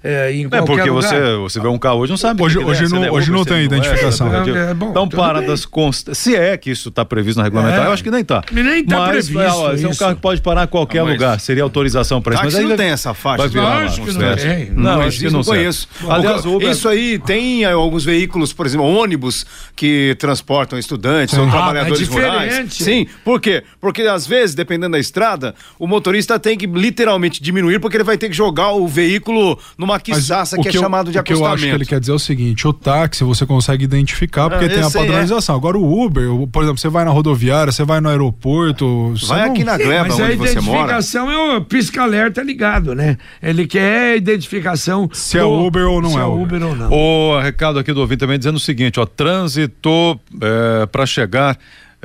É, 0.01 0.31
em 0.31 0.45
é 0.45 0.61
porque 0.61 0.89
lugar. 0.89 1.09
você, 1.09 1.35
você 1.35 1.59
vê 1.59 1.67
um 1.67 1.77
carro 1.77 1.99
hoje 1.99 2.09
não 2.09 2.17
sabe 2.17 2.41
hoje, 2.41 2.57
hoje, 2.57 2.85
é, 2.85 2.87
não, 2.87 3.03
é 3.03 3.11
hoje 3.11 3.29
não 3.29 3.43
tem 3.43 3.65
identificação. 3.65 4.33
é, 4.33 4.71
é, 4.71 4.73
bom, 4.73 4.91
então 4.91 5.09
paradas 5.09 5.65
constantes 5.65 6.19
se 6.19 6.33
é 6.33 6.55
que 6.55 6.71
isso 6.71 6.87
está 6.87 7.03
previsto 7.03 7.37
na 7.37 7.43
regulamentar 7.43 7.85
eu 7.85 7.91
acho 7.91 8.01
que 8.01 8.09
nem 8.09 8.21
está 8.21 8.41
nem 8.49 8.79
está 8.79 9.09
previsto 9.09 9.37
ó, 9.37 9.73
é 9.73 9.87
um 9.87 9.95
carro 9.95 10.15
que 10.15 10.21
pode 10.21 10.41
parar 10.41 10.63
em 10.63 10.67
qualquer 10.67 10.99
ah, 10.99 11.03
lugar 11.03 11.39
seria 11.41 11.63
autorização 11.63 12.21
para 12.21 12.35
isso 12.35 12.43
mas 12.45 12.55
aí 12.55 12.65
não 12.65 12.77
tem 12.77 12.91
essa 12.91 13.13
faixa 13.13 13.39
vai 13.39 13.49
virar 13.49 13.83
acho 13.83 14.01
que 14.01 14.13
não 14.13 14.35
tem. 14.35 14.71
Não, 14.71 15.31
não 15.31 15.43
conheço. 15.43 15.87
Aliás 16.07 16.43
isso 16.61 16.87
aí 16.87 17.19
tem 17.19 17.65
alguns 17.65 18.05
veículos 18.05 18.53
por 18.53 18.65
exemplo 18.65 18.85
ônibus 18.85 19.45
que 19.75 20.15
transportam 20.17 20.79
estudantes 20.79 21.37
ou 21.37 21.45
ah, 21.45 21.51
trabalhadores 21.51 22.07
rurais. 22.07 22.73
sim 22.73 23.05
por 23.25 23.41
quê? 23.41 23.65
Porque 23.81 24.03
às 24.03 24.25
vezes 24.25 24.55
dependendo 24.55 24.93
da 24.93 24.99
estrada 24.99 25.53
o 25.77 25.85
motorista 25.85 26.39
tem 26.39 26.57
que 26.57 26.65
literalmente 26.65 27.43
diminuir 27.43 27.79
porque 27.79 27.97
ele 27.97 28.05
vai 28.05 28.17
ter 28.17 28.29
que 28.29 28.35
jogar 28.35 28.71
o 28.71 28.87
veículo 28.87 29.59
numa 29.77 29.88
uma 29.89 29.99
quizaça 29.99 30.55
que, 30.57 30.63
que 30.63 30.69
é 30.69 30.71
chamado 30.71 31.11
de 31.11 31.17
o 31.17 31.21
acostamento. 31.21 31.43
O 31.43 31.45
que 31.45 31.49
eu 31.49 31.53
acho 31.53 31.63
que 31.63 31.75
ele 31.75 31.85
quer 31.85 31.99
dizer 31.99 32.11
é 32.11 32.15
o 32.15 32.19
seguinte: 32.19 32.67
o 32.67 32.73
táxi 32.73 33.23
você 33.23 33.45
consegue 33.45 33.83
identificar 33.83 34.49
porque 34.49 34.65
ah, 34.65 34.69
tem 34.69 34.83
a 34.83 34.87
é. 34.87 34.91
padronização. 34.91 35.55
É. 35.55 35.57
Agora 35.57 35.77
o 35.77 36.05
Uber, 36.05 36.47
por 36.51 36.63
exemplo, 36.63 36.79
você 36.79 36.89
vai 36.89 37.05
na 37.05 37.11
rodoviária, 37.11 37.71
você 37.71 37.83
vai 37.83 37.99
no 37.99 38.09
aeroporto. 38.09 39.13
Vai 39.27 39.45
não... 39.45 39.53
aqui 39.53 39.63
na 39.63 39.77
Gleba, 39.77 40.07
Mas 40.09 40.19
onde 40.19 40.35
você 40.35 40.59
mora. 40.61 40.79
a 40.79 40.83
identificação 40.83 41.31
é 41.31 41.57
o 41.57 41.61
pisca-alerta 41.61 42.41
ligado, 42.41 42.95
né? 42.95 43.17
Ele 43.41 43.67
quer 43.67 44.17
identificação. 44.17 45.09
Se 45.13 45.37
é 45.37 45.41
do... 45.41 45.47
é 45.47 45.67
Uber 45.67 45.87
ou 45.87 46.01
não 46.01 46.11
se 46.11 46.17
é, 46.17 46.21
é 46.21 46.25
Uber 46.25 46.63
ou 46.63 46.75
não. 46.75 46.91
O 46.91 47.39
recado 47.39 47.79
aqui 47.79 47.93
do 47.93 48.01
ouvinte 48.01 48.19
também 48.19 48.37
dizendo 48.37 48.55
o 48.55 48.59
seguinte: 48.59 48.99
ó, 48.99 49.05
trânsito 49.05 50.19
é, 50.41 50.85
para 50.85 51.05
chegar 51.05 51.57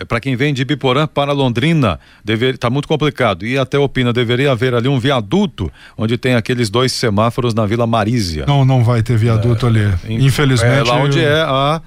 para 0.08 0.20
quem 0.20 0.34
vem 0.34 0.52
de 0.52 0.64
Biporã 0.64 1.06
para 1.06 1.32
Londrina, 1.32 2.00
está 2.26 2.68
muito 2.68 2.88
complicado. 2.88 3.46
E 3.46 3.56
até 3.56 3.78
opina, 3.78 4.12
deveria 4.12 4.50
haver 4.50 4.74
ali 4.74 4.88
um 4.88 4.98
viaduto 4.98 5.70
onde 5.96 6.18
tem 6.18 6.34
aqueles 6.34 6.68
dois 6.68 6.92
semáforos 6.92 7.54
na 7.54 7.64
Vila 7.64 7.86
Marísia. 7.86 8.44
Não, 8.46 8.64
não 8.64 8.82
vai 8.82 9.02
ter 9.02 9.16
viaduto 9.16 9.66
é, 9.66 9.68
ali. 9.68 9.94
Infelizmente. 10.08 10.88
É 10.88 10.92
lá 10.92 10.96
onde 10.96 11.18
eu... 11.18 11.28
é 11.28 11.42
a, 11.42 11.82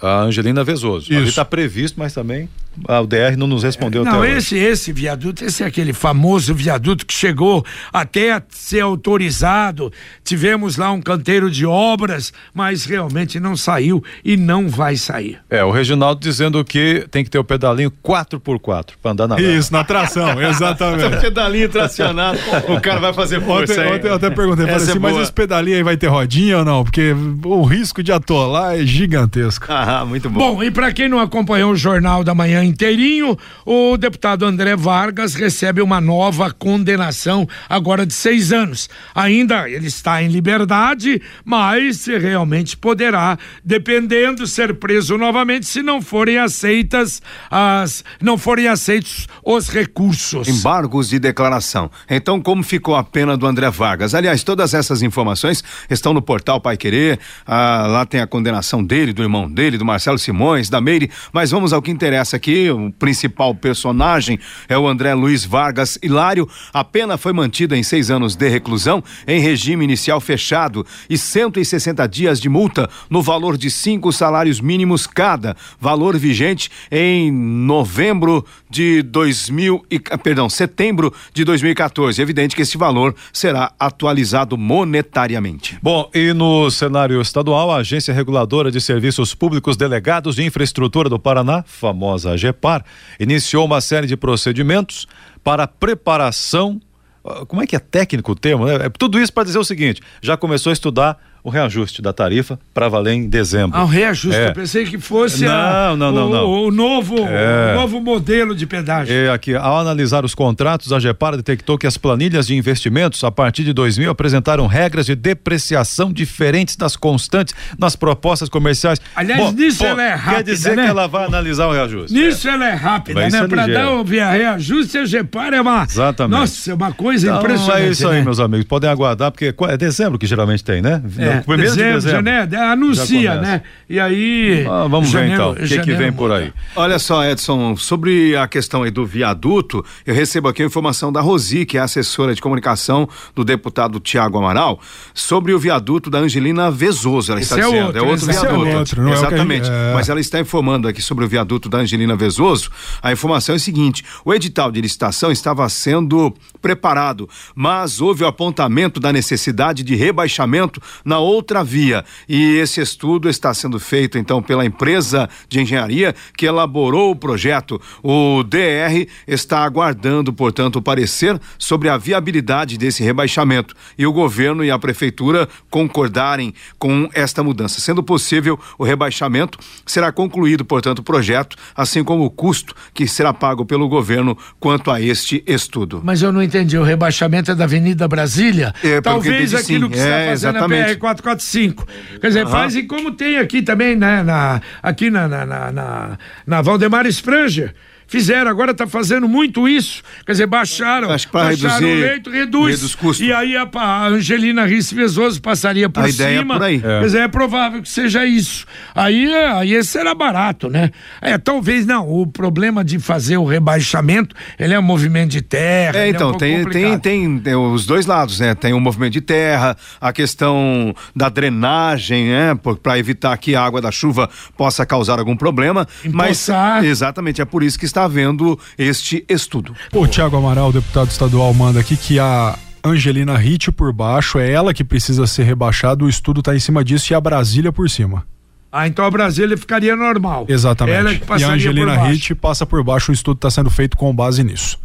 a 0.00 0.20
Angelina 0.22 0.64
Vezoso. 0.64 1.06
Isso. 1.06 1.16
Ali 1.16 1.28
está 1.28 1.44
previsto, 1.44 1.98
mas 1.98 2.14
também 2.14 2.48
o 2.86 3.06
DR 3.06 3.36
não 3.36 3.46
nos 3.46 3.62
respondeu 3.62 4.04
não, 4.04 4.22
até 4.22 4.36
esse, 4.36 4.54
hoje. 4.54 4.64
esse 4.64 4.92
viaduto, 4.92 5.44
esse 5.44 5.62
é 5.62 5.66
aquele 5.66 5.92
famoso 5.92 6.54
viaduto 6.54 7.04
que 7.04 7.12
chegou 7.12 7.64
até 7.92 8.32
a 8.32 8.42
ser 8.48 8.80
autorizado. 8.80 9.92
Tivemos 10.24 10.76
lá 10.76 10.90
um 10.90 11.00
canteiro 11.00 11.50
de 11.50 11.66
obras, 11.66 12.32
mas 12.54 12.84
realmente 12.84 13.38
não 13.38 13.56
saiu 13.56 14.02
e 14.24 14.36
não 14.36 14.68
vai 14.68 14.96
sair. 14.96 15.38
É, 15.50 15.62
o 15.62 15.70
Reginaldo 15.70 16.20
dizendo 16.20 16.64
que 16.64 17.06
tem 17.10 17.22
que 17.22 17.30
ter 17.30 17.38
o 17.38 17.44
pedalinho 17.44 17.92
4x4 18.02 18.92
para 19.02 19.12
andar 19.12 19.28
na 19.28 19.40
Isso, 19.40 19.72
na 19.72 19.84
tração, 19.84 20.40
exatamente. 20.42 21.20
pedalinho 21.20 21.68
tracionado, 21.68 22.38
o 22.68 22.80
cara 22.80 23.00
vai 23.00 23.12
fazer 23.12 23.40
força 23.42 23.72
ontem, 23.80 23.94
ontem 23.94 24.08
eu 24.08 24.14
até 24.14 24.30
perguntei, 24.30 24.66
falei 24.66 24.82
assim, 24.82 24.96
é 24.96 24.98
mas 24.98 25.16
esse 25.18 25.32
pedalinho 25.32 25.76
aí 25.76 25.82
vai 25.82 25.96
ter 25.96 26.06
rodinha 26.06 26.58
ou 26.58 26.64
não? 26.64 26.84
Porque 26.84 27.14
o 27.44 27.62
risco 27.62 28.02
de 28.02 28.12
atolar 28.12 28.76
é 28.78 28.86
gigantesco. 28.86 29.66
Ah, 29.68 30.04
muito 30.06 30.30
bom. 30.30 30.54
Bom, 30.54 30.62
e 30.62 30.70
para 30.70 30.92
quem 30.92 31.08
não 31.08 31.18
acompanhou 31.18 31.72
o 31.72 31.76
Jornal 31.76 32.24
da 32.24 32.34
Manhã 32.34 32.61
inteirinho, 32.62 33.36
o 33.64 33.96
deputado 33.96 34.44
André 34.44 34.76
Vargas 34.76 35.34
recebe 35.34 35.82
uma 35.82 36.00
nova 36.00 36.50
condenação 36.50 37.48
agora 37.68 38.06
de 38.06 38.14
seis 38.14 38.52
anos. 38.52 38.88
Ainda 39.14 39.68
ele 39.68 39.86
está 39.86 40.22
em 40.22 40.28
liberdade, 40.28 41.20
mas 41.44 42.06
realmente 42.06 42.76
poderá, 42.76 43.38
dependendo, 43.64 44.46
ser 44.46 44.74
preso 44.74 45.16
novamente 45.18 45.66
se 45.66 45.82
não 45.82 46.00
forem 46.00 46.38
aceitas 46.38 47.20
as, 47.50 48.04
não 48.20 48.38
forem 48.38 48.68
aceitos 48.68 49.26
os 49.44 49.68
recursos. 49.68 50.48
Embargos 50.48 51.08
de 51.08 51.18
declaração. 51.18 51.90
Então, 52.08 52.40
como 52.40 52.62
ficou 52.62 52.94
a 52.94 53.04
pena 53.04 53.36
do 53.36 53.46
André 53.46 53.70
Vargas? 53.70 54.14
Aliás, 54.14 54.42
todas 54.42 54.74
essas 54.74 55.02
informações 55.02 55.62
estão 55.90 56.12
no 56.12 56.22
portal 56.22 56.60
Pai 56.60 56.76
Querer. 56.76 57.18
Ah, 57.46 57.86
lá 57.88 58.06
tem 58.06 58.20
a 58.20 58.26
condenação 58.26 58.82
dele, 58.82 59.12
do 59.12 59.22
irmão 59.22 59.50
dele, 59.50 59.78
do 59.78 59.84
Marcelo 59.84 60.18
Simões, 60.18 60.68
da 60.68 60.80
Meire. 60.80 61.10
Mas 61.32 61.50
vamos 61.50 61.72
ao 61.72 61.82
que 61.82 61.90
interessa 61.90 62.36
aqui 62.36 62.51
o 62.70 62.92
principal 62.92 63.54
personagem 63.54 64.38
é 64.68 64.76
o 64.76 64.86
André 64.86 65.14
Luiz 65.14 65.44
Vargas 65.44 65.98
Hilário. 66.02 66.48
A 66.72 66.84
pena 66.84 67.16
foi 67.16 67.32
mantida 67.32 67.76
em 67.76 67.82
seis 67.82 68.10
anos 68.10 68.34
de 68.34 68.48
reclusão 68.48 69.02
em 69.26 69.40
regime 69.40 69.84
inicial 69.84 70.20
fechado 70.20 70.86
e 71.08 71.16
160 71.16 72.06
dias 72.08 72.40
de 72.40 72.48
multa 72.48 72.88
no 73.08 73.22
valor 73.22 73.56
de 73.56 73.70
cinco 73.70 74.12
salários 74.12 74.60
mínimos 74.60 75.06
cada, 75.06 75.56
valor 75.80 76.16
vigente 76.16 76.70
em 76.90 77.30
novembro 77.30 78.44
de 78.68 79.02
2000 79.02 79.84
e, 79.90 80.00
perdão, 80.00 80.48
setembro 80.48 81.12
de 81.32 81.44
2014. 81.44 82.20
É 82.20 82.22
evidente 82.22 82.56
que 82.56 82.62
esse 82.62 82.78
valor 82.78 83.14
será 83.32 83.72
atualizado 83.78 84.56
monetariamente. 84.56 85.78
Bom, 85.82 86.10
e 86.14 86.32
no 86.32 86.70
cenário 86.70 87.20
estadual, 87.20 87.70
a 87.70 87.76
Agência 87.78 88.14
Reguladora 88.14 88.70
de 88.70 88.80
Serviços 88.80 89.34
Públicos 89.34 89.76
Delegados 89.76 90.36
de 90.36 90.44
Infraestrutura 90.44 91.08
do 91.08 91.18
Paraná, 91.18 91.64
famosa 91.66 92.36
GEPAR, 92.42 92.84
iniciou 93.18 93.64
uma 93.64 93.80
série 93.80 94.06
de 94.06 94.16
procedimentos 94.16 95.06
para 95.42 95.66
preparação. 95.66 96.80
Ah, 97.24 97.44
como 97.46 97.62
é 97.62 97.66
que 97.66 97.76
é 97.76 97.78
técnico 97.78 98.32
o 98.32 98.36
termo? 98.36 98.66
Né? 98.66 98.86
É 98.86 98.88
tudo 98.90 99.18
isso 99.18 99.32
para 99.32 99.44
dizer 99.44 99.58
o 99.58 99.64
seguinte: 99.64 100.00
já 100.20 100.36
começou 100.36 100.70
a 100.70 100.72
estudar 100.72 101.18
o 101.44 101.50
reajuste 101.50 102.00
da 102.00 102.12
tarifa 102.12 102.58
para 102.72 102.88
valer 102.88 103.14
em 103.14 103.28
dezembro. 103.28 103.76
Ah, 103.76 103.82
o 103.82 103.86
reajuste, 103.86 104.38
é. 104.38 104.48
eu 104.48 104.52
pensei 104.52 104.84
que 104.84 104.98
fosse 104.98 105.44
não, 105.44 105.52
a, 105.52 105.96
não, 105.96 106.12
não, 106.12 106.26
o, 106.26 106.30
não. 106.30 106.50
o, 106.50 106.70
novo, 106.70 107.16
é. 107.18 107.72
o 107.72 107.80
novo 107.80 108.00
modelo 108.00 108.54
de 108.54 108.64
pedágio. 108.64 109.12
É, 109.12 109.28
aqui, 109.28 109.54
ao 109.54 109.78
analisar 109.78 110.24
os 110.24 110.34
contratos, 110.34 110.92
a 110.92 111.00
GEPAR 111.00 111.36
detectou 111.36 111.76
que 111.76 111.86
as 111.86 111.96
planilhas 111.96 112.46
de 112.46 112.54
investimentos 112.54 113.24
a 113.24 113.30
partir 113.30 113.64
de 113.64 113.72
2000 113.72 114.10
apresentaram 114.10 114.66
regras 114.68 115.06
de 115.06 115.16
depreciação 115.16 116.12
diferentes 116.12 116.76
das 116.76 116.96
constantes 116.96 117.54
nas 117.76 117.96
propostas 117.96 118.48
comerciais. 118.48 119.00
Aliás, 119.16 119.42
bom, 119.42 119.52
nisso 119.52 119.82
bom, 119.82 119.90
ela 119.90 120.02
é 120.04 120.14
rápida, 120.14 120.36
Quer 120.36 120.42
dizer 120.44 120.76
né? 120.76 120.84
que 120.84 120.90
ela 120.90 121.08
vai 121.08 121.24
analisar 121.24 121.66
o 121.66 121.72
reajuste. 121.72 122.16
Nisso 122.16 122.48
é. 122.48 122.52
ela 122.52 122.68
é 122.68 122.74
rápida, 122.74 123.20
Vai 123.20 123.30
né? 123.30 123.48
Para 123.48 123.66
dar 123.66 123.90
o 123.94 124.04
reajuste, 124.04 124.98
a 124.98 125.04
GEPAR 125.04 125.52
é 125.52 125.60
uma... 125.60 125.82
Exatamente. 125.82 126.38
Nossa, 126.38 126.70
é 126.70 126.74
uma 126.74 126.92
coisa 126.92 127.26
então, 127.26 127.40
impressionante. 127.40 127.82
É 127.82 127.90
isso 127.90 128.08
aí, 128.08 128.18
né? 128.18 128.24
meus 128.24 128.38
amigos. 128.38 128.66
Podem 128.66 128.88
aguardar, 128.88 129.32
porque 129.32 129.52
é 129.68 129.76
dezembro 129.76 130.18
que 130.18 130.26
geralmente 130.26 130.62
tem, 130.62 130.80
né? 130.80 131.02
É, 131.18 131.31
primeiro 131.40 131.74
dezembro, 131.74 132.00
de 132.00 132.06
dezembro 132.06 132.22
né? 132.22 132.72
Anuncia, 132.72 133.40
né? 133.40 133.62
E 133.88 133.98
aí. 133.98 134.66
Ah, 134.68 134.86
vamos 134.88 135.10
janeiro, 135.10 135.52
ver 135.54 135.64
então. 135.64 135.64
O 135.64 135.68
que, 135.68 135.78
que 135.80 135.94
vem 135.94 136.12
por 136.12 136.30
aí? 136.32 136.52
Olha 136.76 136.98
só, 136.98 137.24
Edson, 137.24 137.76
sobre 137.76 138.36
a 138.36 138.46
questão 138.46 138.82
aí 138.82 138.90
do 138.90 139.04
viaduto, 139.04 139.84
eu 140.06 140.14
recebo 140.14 140.48
aqui 140.48 140.62
a 140.62 140.66
informação 140.66 141.12
da 141.12 141.20
Rosi, 141.20 141.64
que 141.66 141.78
é 141.78 141.80
assessora 141.80 142.34
de 142.34 142.40
comunicação 142.40 143.08
do 143.34 143.44
deputado 143.44 144.00
Tiago 144.00 144.38
Amaral, 144.38 144.80
sobre 145.14 145.52
o 145.52 145.58
viaduto 145.58 146.10
da 146.10 146.18
Angelina 146.18 146.70
Vezoso. 146.70 147.32
Ela 147.32 147.40
está 147.40 147.58
Esse 147.58 147.68
é 147.68 147.70
dizendo. 147.70 147.98
É 147.98 148.02
outro, 148.02 148.06
é 148.06 148.10
outro 148.10 148.26
viaduto. 148.26 148.66
É 148.66 148.78
outro, 148.78 149.08
Exatamente. 149.08 149.70
É... 149.70 149.92
Mas 149.94 150.08
ela 150.08 150.20
está 150.20 150.40
informando 150.40 150.88
aqui 150.88 151.02
sobre 151.02 151.24
o 151.24 151.28
viaduto 151.28 151.68
da 151.68 151.78
Angelina 151.78 152.16
Vezoso. 152.16 152.70
A 153.02 153.12
informação 153.12 153.54
é 153.54 153.56
a 153.56 153.58
seguinte: 153.58 154.04
o 154.24 154.32
edital 154.32 154.70
de 154.70 154.80
licitação 154.80 155.30
estava 155.30 155.68
sendo 155.68 156.34
preparado, 156.60 157.28
mas 157.54 158.00
houve 158.00 158.24
o 158.24 158.26
apontamento 158.26 159.00
da 159.00 159.12
necessidade 159.12 159.82
de 159.82 159.94
rebaixamento 159.94 160.80
na 161.04 161.18
outra 161.22 161.64
via 161.64 162.04
e 162.28 162.56
esse 162.56 162.80
estudo 162.80 163.28
está 163.28 163.52
sendo 163.54 163.78
feito 163.78 164.18
então 164.18 164.42
pela 164.42 164.64
empresa 164.64 165.28
de 165.48 165.60
engenharia 165.60 166.14
que 166.36 166.46
elaborou 166.46 167.10
o 167.10 167.16
projeto. 167.16 167.80
O 168.02 168.42
DR 168.42 169.06
está 169.26 169.64
aguardando, 169.64 170.32
portanto, 170.32 170.76
o 170.76 170.82
parecer 170.82 171.40
sobre 171.58 171.88
a 171.88 171.96
viabilidade 171.96 172.76
desse 172.76 173.02
rebaixamento 173.02 173.74
e 173.96 174.06
o 174.06 174.12
governo 174.12 174.64
e 174.64 174.70
a 174.70 174.78
prefeitura 174.78 175.48
concordarem 175.70 176.54
com 176.78 177.08
esta 177.14 177.42
mudança. 177.42 177.80
Sendo 177.80 178.02
possível 178.02 178.58
o 178.78 178.84
rebaixamento, 178.84 179.58
será 179.86 180.12
concluído, 180.12 180.64
portanto, 180.64 181.00
o 181.00 181.02
projeto, 181.02 181.56
assim 181.74 182.02
como 182.04 182.24
o 182.24 182.30
custo 182.30 182.74
que 182.92 183.06
será 183.06 183.32
pago 183.32 183.64
pelo 183.64 183.88
governo 183.88 184.36
quanto 184.58 184.90
a 184.90 185.00
este 185.00 185.42
estudo. 185.46 186.00
Mas 186.04 186.22
eu 186.22 186.32
não 186.32 186.42
entendi, 186.42 186.76
o 186.76 186.82
rebaixamento 186.82 187.50
é 187.50 187.54
da 187.54 187.64
Avenida 187.64 188.06
Brasília? 188.08 188.74
É, 188.82 189.00
Talvez 189.00 189.54
aquilo 189.54 189.86
sim. 189.86 189.92
que 189.92 189.98
é, 189.98 190.02
está 190.02 190.30
fazendo 190.30 190.56
exatamente. 190.56 190.80
na 190.80 190.94
PR 190.94 190.98
445. 191.20 191.86
Quer 192.20 192.26
dizer, 192.28 192.44
uhum. 192.44 192.50
fazem 192.50 192.86
como 192.86 193.12
tem 193.12 193.38
aqui 193.38 193.62
também, 193.62 193.96
né? 193.96 194.22
Na, 194.22 194.60
aqui 194.82 195.10
na, 195.10 195.28
na, 195.28 195.44
na, 195.44 195.72
na, 195.72 196.18
na 196.46 196.62
Valdemar 196.62 197.06
Spranger 197.06 197.74
fizeram, 198.12 198.50
agora 198.50 198.72
está 198.72 198.86
fazendo 198.86 199.26
muito 199.26 199.66
isso. 199.66 200.02
Quer 200.26 200.32
dizer, 200.32 200.46
baixaram, 200.46 201.08
baixaram 201.08 201.88
o 201.88 201.94
leito, 201.94 202.28
reduz. 202.28 202.74
reduz 202.74 202.94
custo. 202.94 203.24
E 203.24 203.32
aí 203.32 203.56
a, 203.56 203.66
a 203.74 204.08
Angelina 204.08 204.66
Risse 204.66 204.94
Vezoso 204.94 205.40
passaria 205.40 205.88
por 205.88 206.04
a 206.04 206.08
cima. 206.08 206.14
Ideia 206.14 206.40
é 206.40 206.44
por 206.44 206.62
aí. 206.62 206.78
Quer 206.78 207.00
dizer, 207.00 207.20
é 207.20 207.28
provável 207.28 207.80
que 207.80 207.88
seja 207.88 208.26
isso. 208.26 208.66
Aí, 208.94 209.34
aí 209.34 209.72
esse 209.72 209.96
era 209.96 210.14
barato, 210.14 210.68
né? 210.68 210.90
É, 211.22 211.38
talvez 211.38 211.86
não. 211.86 212.06
O 212.06 212.26
problema 212.26 212.84
de 212.84 212.98
fazer 212.98 213.38
o 213.38 213.46
rebaixamento, 213.46 214.36
ele 214.58 214.74
é 214.74 214.78
um 214.78 214.82
movimento 214.82 215.30
de 215.30 215.40
terra. 215.40 216.00
É, 216.00 216.10
então, 216.10 216.32
é 216.32 216.34
um 216.34 216.36
tem, 216.36 216.64
tem, 216.66 216.98
tem, 216.98 217.38
tem, 217.38 217.54
os 217.54 217.86
dois 217.86 218.04
lados, 218.04 218.40
né? 218.40 218.54
Tem 218.54 218.74
o 218.74 218.80
movimento 218.80 219.14
de 219.14 219.22
terra, 219.22 219.74
a 219.98 220.12
questão 220.12 220.94
da 221.16 221.30
drenagem, 221.30 222.28
né? 222.28 222.58
Para 222.82 222.98
evitar 222.98 223.34
que 223.38 223.54
a 223.54 223.62
água 223.64 223.80
da 223.80 223.90
chuva 223.90 224.28
possa 224.54 224.84
causar 224.84 225.18
algum 225.18 225.34
problema. 225.34 225.88
Empoçar. 226.04 226.82
Mas, 226.82 226.84
exatamente, 226.84 227.40
é 227.40 227.46
por 227.46 227.62
isso 227.62 227.78
que 227.78 227.86
está 227.86 228.01
havendo 228.04 228.58
este 228.78 229.24
estudo. 229.28 229.74
O 229.92 230.06
Tiago 230.06 230.36
Amaral, 230.36 230.72
deputado 230.72 231.08
estadual, 231.08 231.52
manda 231.54 231.80
aqui 231.80 231.96
que 231.96 232.18
a 232.18 232.58
Angelina 232.84 233.36
Ritt 233.36 233.70
por 233.70 233.92
baixo, 233.92 234.38
é 234.38 234.50
ela 234.50 234.74
que 234.74 234.82
precisa 234.82 235.26
ser 235.26 235.44
rebaixada, 235.44 236.04
o 236.04 236.08
estudo 236.08 236.40
está 236.40 236.54
em 236.54 236.60
cima 236.60 236.84
disso 236.84 237.12
e 237.12 237.14
a 237.14 237.20
Brasília 237.20 237.72
por 237.72 237.88
cima. 237.88 238.26
Ah, 238.70 238.88
então 238.88 239.04
a 239.04 239.10
Brasília 239.10 239.56
ficaria 239.56 239.94
normal. 239.94 240.46
Exatamente. 240.48 240.96
Ela 240.96 241.14
que 241.14 241.42
e 241.42 241.44
a 241.44 241.48
Angelina 241.50 242.04
Ritt 242.04 242.34
passa 242.34 242.64
por 242.64 242.82
baixo, 242.82 243.12
o 243.12 243.14
estudo 243.14 243.36
está 243.36 243.50
sendo 243.50 243.70
feito 243.70 243.96
com 243.96 244.14
base 244.14 244.42
nisso. 244.42 244.78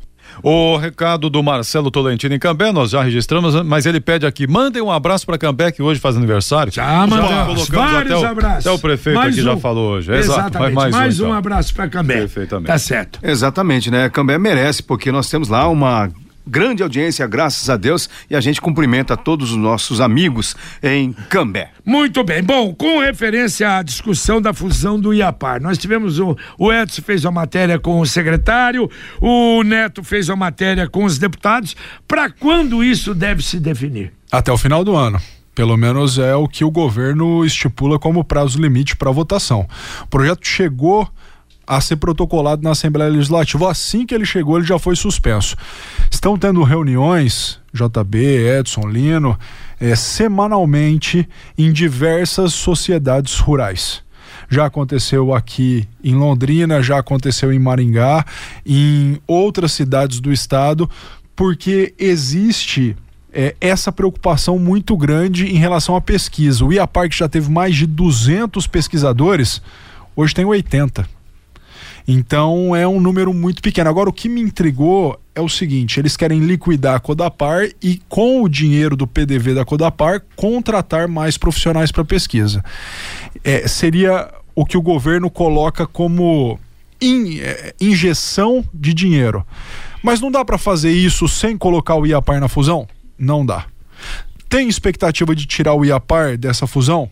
O 0.44 0.77
recado 0.77 1.29
do 1.29 1.41
Marcelo 1.41 1.89
Tolentino 1.89 2.36
em 2.36 2.39
Cambé, 2.39 2.72
nós 2.72 2.91
já 2.91 3.01
registramos, 3.01 3.56
mas 3.63 3.86
ele 3.86 4.00
pede 4.00 4.25
aqui, 4.25 4.48
mandem 4.48 4.82
um 4.82 4.91
abraço 4.91 5.25
para 5.25 5.38
Cambé 5.38 5.72
que 5.72 5.82
hoje 5.82 6.00
faz 6.00 6.15
aniversário. 6.15 6.72
Já, 6.72 7.06
mandamos 7.08 7.67
vários 7.67 8.12
até 8.13 8.27
o, 8.27 8.29
abraços. 8.29 8.67
Até 8.67 8.72
o 8.72 8.79
prefeito 8.79 9.15
mais 9.15 9.34
aqui 9.34 9.41
um. 9.41 9.51
já 9.51 9.58
falou 9.58 9.91
hoje. 9.91 10.13
Exatamente, 10.13 10.48
Exato, 10.58 10.75
mais, 10.75 10.91
mais 10.96 11.20
um, 11.20 11.24
então. 11.24 11.36
um 11.36 11.38
abraço 11.38 11.74
para 11.74 11.88
Cambé. 11.88 12.17
Perfeitamente. 12.17 12.67
Tá 12.67 12.77
certo. 12.77 13.20
Exatamente, 13.24 13.91
né? 13.91 14.10
Cambé 14.10 14.38
merece, 14.38 14.84
porque 14.84 15.12
nós 15.12 15.29
temos 15.29 15.50
lá 15.50 15.67
uma 15.67 16.10
grande 16.48 16.82
audiência, 16.82 17.27
graças 17.27 17.70
a 17.70 17.77
Deus, 17.77 18.10
e 18.30 18.36
a 18.36 18.42
gente 18.42 18.62
cumprimenta 18.62 19.18
todos 19.18 19.51
os 19.51 19.58
nossos 19.58 20.01
amigos 20.01 20.56
em 20.82 21.13
Cambé. 21.30 21.72
Muito 21.86 22.24
bem. 22.24 22.42
Bom, 22.42 22.74
com 22.74 23.00
referência 23.00 23.77
à 23.77 23.84
discussão 23.84 24.42
da 24.42 24.54
fusão 24.54 25.00
do 25.00 25.13
IAPAR, 25.13 25.62
nós 25.62 25.77
tivemos 25.77 26.20
o, 26.20 26.36
o 26.58 26.72
Edson 26.72 27.01
fez 27.01 27.25
uma 27.25 27.32
matéria 27.32 27.77
com 27.77 28.00
o 28.00 28.06
secretário, 28.06 28.89
o 29.22 29.63
Neto 29.63 30.04
fez 30.04 30.30
uma 30.30 30.36
matéria 30.36 30.88
com 30.88 31.04
os 31.04 31.18
deputados. 31.18 31.75
Para 32.08 32.30
quando 32.30 32.84
isso 32.84 33.13
deve 33.13 33.44
se 33.44 33.60
definir? 33.60 34.13
Até 34.32 34.51
o 34.51 34.58
final 34.58 34.84
do 34.84 34.96
ano. 34.96 35.20
Pelo 35.58 35.75
menos 35.75 36.20
é 36.20 36.36
o 36.36 36.48
que 36.48 36.63
o 36.63 36.70
governo 36.70 37.44
estipula 37.44 37.98
como 37.98 38.24
prazo 38.24 38.62
limite 38.62 38.96
para 38.96 39.10
votação. 39.10 39.68
O 40.04 40.08
projeto 40.08 40.46
chegou 40.46 41.10
a 41.67 41.81
ser 41.81 41.97
protocolado 41.97 42.63
na 42.63 42.71
Assembleia 42.71 43.12
Legislativa. 43.12 43.69
Assim 43.69 44.05
que 44.05 44.15
ele 44.15 44.25
chegou, 44.25 44.57
ele 44.57 44.65
já 44.65 44.79
foi 44.79 44.95
suspenso. 44.95 45.57
Estão 46.09 46.38
tendo 46.38 46.63
reuniões, 46.63 47.59
JB, 47.74 48.17
Edson, 48.59 48.88
Lino, 48.88 49.38
é, 49.79 49.93
semanalmente 49.95 51.27
em 51.57 51.71
diversas 51.74 52.53
sociedades 52.53 53.38
rurais. 53.38 54.01
Já 54.50 54.65
aconteceu 54.65 55.33
aqui 55.33 55.86
em 56.01 56.15
Londrina, 56.15 56.81
já 56.81 57.00
aconteceu 57.00 57.51
em 57.51 57.59
Maringá, 57.59 58.25
em 58.65 59.19
outras 59.27 59.74
cidades 59.74 60.21
do 60.21 60.31
estado, 60.31 60.89
porque 61.36 61.93
existe 62.00 62.95
é, 63.33 63.53
essa 63.59 63.91
preocupação 63.91 64.57
muito 64.57 64.95
grande 64.95 65.47
em 65.47 65.57
relação 65.57 65.97
à 65.97 66.01
pesquisa. 66.01 66.63
O 66.63 66.71
IAPAR, 66.71 67.09
que 67.09 67.17
já 67.17 67.27
teve 67.27 67.51
mais 67.51 67.75
de 67.75 67.86
200 67.86 68.65
pesquisadores, 68.67 69.62
hoje 70.15 70.33
tem 70.33 70.45
80 70.45 71.16
então 72.07 72.73
é 72.73 72.87
um 72.87 73.01
número 73.01 73.33
muito 73.33 73.61
pequeno. 73.61 73.89
Agora, 73.89 74.09
o 74.09 74.13
que 74.13 74.29
me 74.29 74.39
intrigou 74.39 75.19
é 75.35 75.41
o 75.41 75.49
seguinte: 75.49 75.99
eles 75.99 76.15
querem 76.15 76.39
liquidar 76.39 76.95
a 76.95 76.99
Codapar 76.99 77.69
e, 77.83 78.01
com 78.07 78.41
o 78.41 78.47
dinheiro 78.49 78.95
do 78.95 79.05
PDV 79.05 79.53
da 79.53 79.65
Codapar, 79.65 80.21
contratar 80.35 81.07
mais 81.07 81.37
profissionais 81.37 81.91
para 81.91 82.05
pesquisa. 82.05 82.63
É, 83.43 83.67
seria 83.67 84.31
o 84.55 84.65
que 84.65 84.77
o 84.77 84.81
governo 84.81 85.29
coloca 85.29 85.85
como 85.85 86.57
in, 87.01 87.39
é, 87.39 87.75
injeção 87.81 88.63
de 88.73 88.93
dinheiro. 88.93 89.45
Mas 90.01 90.21
não 90.21 90.31
dá 90.31 90.45
para 90.45 90.57
fazer 90.57 90.91
isso 90.91 91.27
sem 91.27 91.57
colocar 91.57 91.95
o 91.95 92.05
IAPAR 92.05 92.39
na 92.39 92.47
fusão? 92.47 92.87
Não 93.19 93.45
dá. 93.45 93.65
Tem 94.47 94.69
expectativa 94.69 95.35
de 95.35 95.45
tirar 95.45 95.73
o 95.73 95.83
IAPAR 95.83 96.37
dessa 96.37 96.65
fusão? 96.65 97.09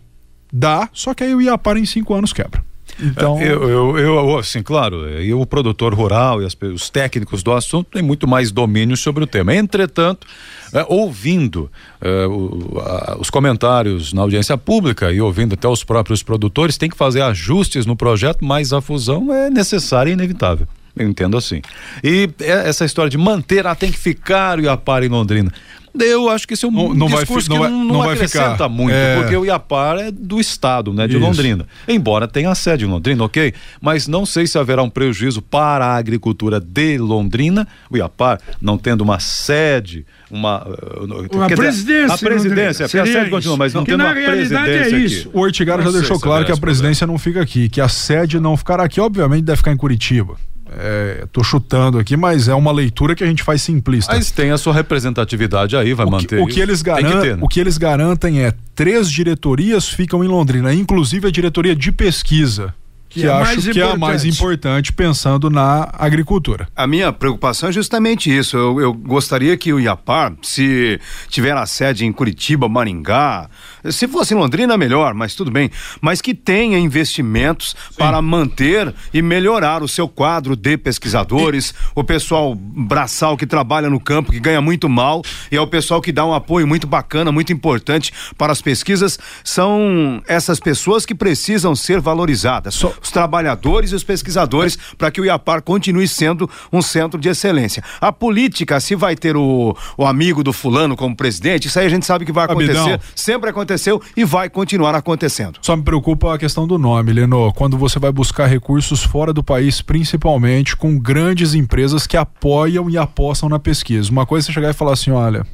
Dá, 0.53 0.89
só 0.93 1.13
que 1.13 1.23
aí 1.23 1.35
o 1.35 1.41
IAPAR 1.41 1.75
em 1.75 1.85
cinco 1.85 2.13
anos 2.13 2.31
quebra. 2.31 2.63
Então, 2.99 3.41
eu, 3.41 3.69
eu, 3.69 3.97
eu, 3.99 4.37
assim, 4.37 4.63
claro, 4.63 5.21
e 5.21 5.33
o 5.33 5.45
produtor 5.45 5.93
rural 5.93 6.41
e 6.41 6.45
as, 6.45 6.55
os 6.73 6.89
técnicos 6.89 7.43
do 7.43 7.51
assunto 7.51 7.89
têm 7.91 8.01
muito 8.01 8.27
mais 8.27 8.51
domínio 8.51 8.95
sobre 8.95 9.23
o 9.23 9.27
tema. 9.27 9.53
Entretanto, 9.53 10.25
é, 10.73 10.86
ouvindo 10.88 11.69
é, 12.01 12.25
o, 12.25 12.79
a, 12.79 13.17
os 13.19 13.29
comentários 13.29 14.13
na 14.13 14.21
audiência 14.21 14.58
pública 14.58 15.12
e 15.12 15.19
ouvindo 15.19 15.53
até 15.53 15.67
os 15.67 15.84
próprios 15.84 16.23
produtores, 16.23 16.77
tem 16.77 16.89
que 16.89 16.97
fazer 16.97 17.21
ajustes 17.21 17.86
no 17.86 17.95
projeto, 17.95 18.43
mas 18.43 18.71
a 18.71 18.79
fusão 18.79 19.34
é 19.34 19.49
necessária 19.49 20.10
e 20.10 20.13
inevitável. 20.13 20.67
Eu 20.95 21.10
entendo 21.10 21.36
assim. 21.36 21.62
E 22.01 22.29
é, 22.39 22.69
essa 22.69 22.86
história 22.86 23.10
de 23.10 23.17
manter, 23.17 23.67
ah, 23.67 23.75
tem 23.75 23.91
que 23.91 23.97
ficar 23.97 24.58
o 24.58 24.62
Iapar 24.62 25.03
em 25.03 25.10
Londrina. 25.10 25.51
Eu 25.99 26.29
acho 26.29 26.47
que 26.47 26.53
esse 26.53 26.65
é 26.65 26.67
um 26.67 26.71
não, 26.71 26.93
não 26.93 27.08
discurso 27.08 27.49
vai, 27.49 27.58
que 27.58 27.63
não, 27.63 27.86
não, 27.86 27.93
não 27.93 28.01
acrescenta 28.10 28.51
ficar. 28.51 28.69
muito, 28.69 28.93
é... 28.93 29.15
porque 29.15 29.36
o 29.36 29.45
Iapar 29.45 29.97
é 29.97 30.12
do 30.12 30.39
estado, 30.39 30.93
né, 30.93 31.08
de 31.08 31.15
Isso. 31.15 31.25
Londrina. 31.25 31.67
Embora 31.88 32.27
tenha 32.27 32.53
sede 32.55 32.86
em 32.86 32.88
Londrina, 32.88 33.23
ok? 33.23 33.53
Mas 33.81 34.08
não 34.08 34.25
sei 34.25 34.47
se 34.47 34.58
haverá 34.58 34.84
um 34.84 34.89
prejuízo 34.89 35.41
para 35.41 35.86
a 35.86 35.95
agricultura 35.95 36.60
de 36.60 36.97
Londrina, 36.97 37.67
o 37.89 37.97
Iapar 37.97 38.39
não 38.62 38.77
tendo 38.77 39.01
uma 39.01 39.19
sede, 39.19 40.05
uma, 40.29 40.67
uh, 40.67 41.36
uma 41.36 41.47
presidência. 41.47 42.13
a 42.13 42.17
presidência, 42.17 42.86
porque 42.88 42.99
a 42.99 43.05
sede 43.05 43.29
continua, 43.29 43.58
mas 43.58 43.73
não 43.73 43.84
tendo 43.84 44.01
uma 44.01 44.17
é 44.17 44.25
presidência 44.25 44.95
é 44.95 44.99
isso. 44.99 45.29
Aqui. 45.29 45.38
O 45.38 45.41
Ortigara 45.41 45.84
já 45.84 45.91
deixou 45.91 46.19
claro 46.19 46.45
que 46.45 46.51
a 46.51 46.58
presidência 46.58 47.05
não 47.08 47.17
fica 47.17 47.41
aqui, 47.41 47.69
que 47.69 47.81
a 47.81 47.88
sede 47.88 48.39
não 48.39 48.58
ficará 48.58 48.84
aqui, 48.84 48.99
obviamente 48.99 49.43
deve 49.43 49.58
ficar 49.58 49.71
em 49.71 49.77
Curitiba. 49.77 50.36
É, 50.77 51.27
tô 51.31 51.43
chutando 51.43 51.97
aqui, 51.97 52.17
mas 52.17 52.47
é 52.47 52.53
uma 52.53 52.71
leitura 52.71 53.15
que 53.15 53.23
a 53.23 53.27
gente 53.27 53.43
faz 53.43 53.61
simplista. 53.61 54.13
Mas 54.13 54.31
tem 54.31 54.51
a 54.51 54.57
sua 54.57 54.73
representatividade 54.73 55.75
aí, 55.75 55.93
vai 55.93 56.05
o 56.05 56.11
manter. 56.11 56.38
Que, 56.38 56.43
o, 56.43 56.47
que 56.47 56.59
eles 56.59 56.81
garantem, 56.81 57.21
ter, 57.21 57.38
né? 57.38 57.39
o 57.41 57.47
que 57.47 57.59
eles 57.59 57.77
garantem 57.77 58.43
é 58.43 58.53
três 58.73 59.09
diretorias 59.09 59.88
ficam 59.88 60.23
em 60.23 60.27
Londrina, 60.27 60.73
inclusive 60.73 61.27
a 61.27 61.31
diretoria 61.31 61.75
de 61.75 61.91
pesquisa 61.91 62.73
que, 63.15 63.21
que 63.21 63.27
é 63.27 63.31
acho 63.31 63.53
que 63.53 63.59
importante. 63.59 63.79
é 63.79 63.91
a 63.91 63.97
mais 63.97 64.25
importante 64.25 64.93
pensando 64.93 65.49
na 65.49 65.89
agricultura. 65.93 66.67
A 66.75 66.85
minha 66.85 67.13
preocupação 67.13 67.69
é 67.69 67.71
justamente 67.71 68.35
isso. 68.35 68.57
Eu, 68.57 68.81
eu 68.81 68.93
gostaria 68.93 69.55
que 69.55 69.71
o 69.71 69.79
IAPAR, 69.79 70.33
se 70.41 70.99
tiver 71.29 71.55
a 71.55 71.65
sede 71.65 72.05
em 72.05 72.11
Curitiba, 72.11 72.67
Maringá, 72.67 73.49
se 73.91 74.08
fosse 74.08 74.34
em 74.34 74.38
Londrina, 74.38 74.78
melhor, 74.78 75.13
mas 75.13 75.36
tudo 75.36 75.52
bem. 75.52 75.69
Mas 76.02 76.21
que 76.21 76.34
tenha 76.34 76.78
investimentos 76.78 77.76
Sim. 77.89 77.98
para 77.98 78.21
manter 78.21 78.93
e 79.13 79.21
melhorar 79.21 79.84
o 79.84 79.88
seu 79.88 80.08
quadro 80.08 80.56
de 80.56 80.78
pesquisadores, 80.78 81.74
o 81.93 82.04
pessoal 82.04 82.56
braçal 82.56 83.38
que 83.38 83.45
trabalha 83.45 83.89
no 83.89 84.00
campo, 84.00 84.32
que 84.32 84.39
ganha 84.39 84.62
muito 84.62 84.89
mal, 84.89 85.21
e 85.52 85.56
é 85.56 85.62
o 85.62 85.67
pessoal 85.67 86.02
que 86.02 86.12
dá 86.12 86.26
um 86.26 86.34
apoio 86.34 86.67
muito 86.67 86.88
bacana, 86.88 87.32
muito 87.32 87.54
importante 87.54 88.12
para 88.38 88.52
as 88.52 88.62
pesquisas. 88.62 89.19
São 89.43 90.21
essas 90.28 90.60
pessoas 90.60 91.06
que 91.06 91.15
precisam 91.15 91.76
ser 91.76 92.00
valorizadas. 92.00 92.76
So 92.76 92.93
os 93.02 93.12
trabalhadores 93.12 93.91
e 93.91 93.95
os 93.95 94.04
pesquisadores 94.04 94.78
para 94.98 95.12
que 95.12 95.21
o 95.21 95.26
IAPAR 95.26 95.62
continue 95.62 96.08
sendo 96.08 96.50
um 96.71 96.82
centro 96.82 97.19
de 97.19 97.30
excelência. 97.30 97.84
A 98.02 98.12
política, 98.12 98.80
se 98.80 98.95
vai 98.95 99.15
ter 99.15 99.36
o, 99.36 99.76
o 99.98 100.06
amigo 100.06 100.43
do 100.43 100.54
fulano 100.54 100.95
como 100.95 101.15
presidente, 101.15 101.67
isso 101.67 101.80
aí 101.80 101.86
a 101.86 101.89
gente 101.89 102.06
sabe 102.06 102.26
que 102.26 102.32
vai 102.32 102.45
acontecer, 102.45 102.78
Abidão. 102.78 103.00
sempre 103.15 103.50
aconteceu 103.75 104.01
e 104.15 104.23
vai 104.23 104.49
continuar 104.49 104.95
acontecendo. 104.95 105.59
Só 105.61 105.75
me 105.75 105.83
preocupa 105.83 106.33
a 106.33 106.38
questão 106.38 106.65
do 106.65 106.77
nome, 106.77 107.13
Leno, 107.13 107.53
quando 107.53 107.77
você 107.77 107.99
vai 107.99 108.11
buscar 108.11 108.47
recursos 108.47 109.03
fora 109.03 109.31
do 109.31 109.43
país, 109.43 109.81
principalmente 109.81 110.75
com 110.75 110.97
grandes 110.97 111.53
empresas 111.53 112.07
que 112.07 112.17
apoiam 112.17 112.89
e 112.89 112.97
apostam 112.97 113.49
na 113.49 113.59
pesquisa. 113.59 114.11
Uma 114.11 114.25
coisa 114.25 114.45
é 114.45 114.47
você 114.47 114.53
chegar 114.53 114.69
e 114.69 114.73
falar 114.73 114.93
assim, 114.93 115.11
olha, 115.11 115.45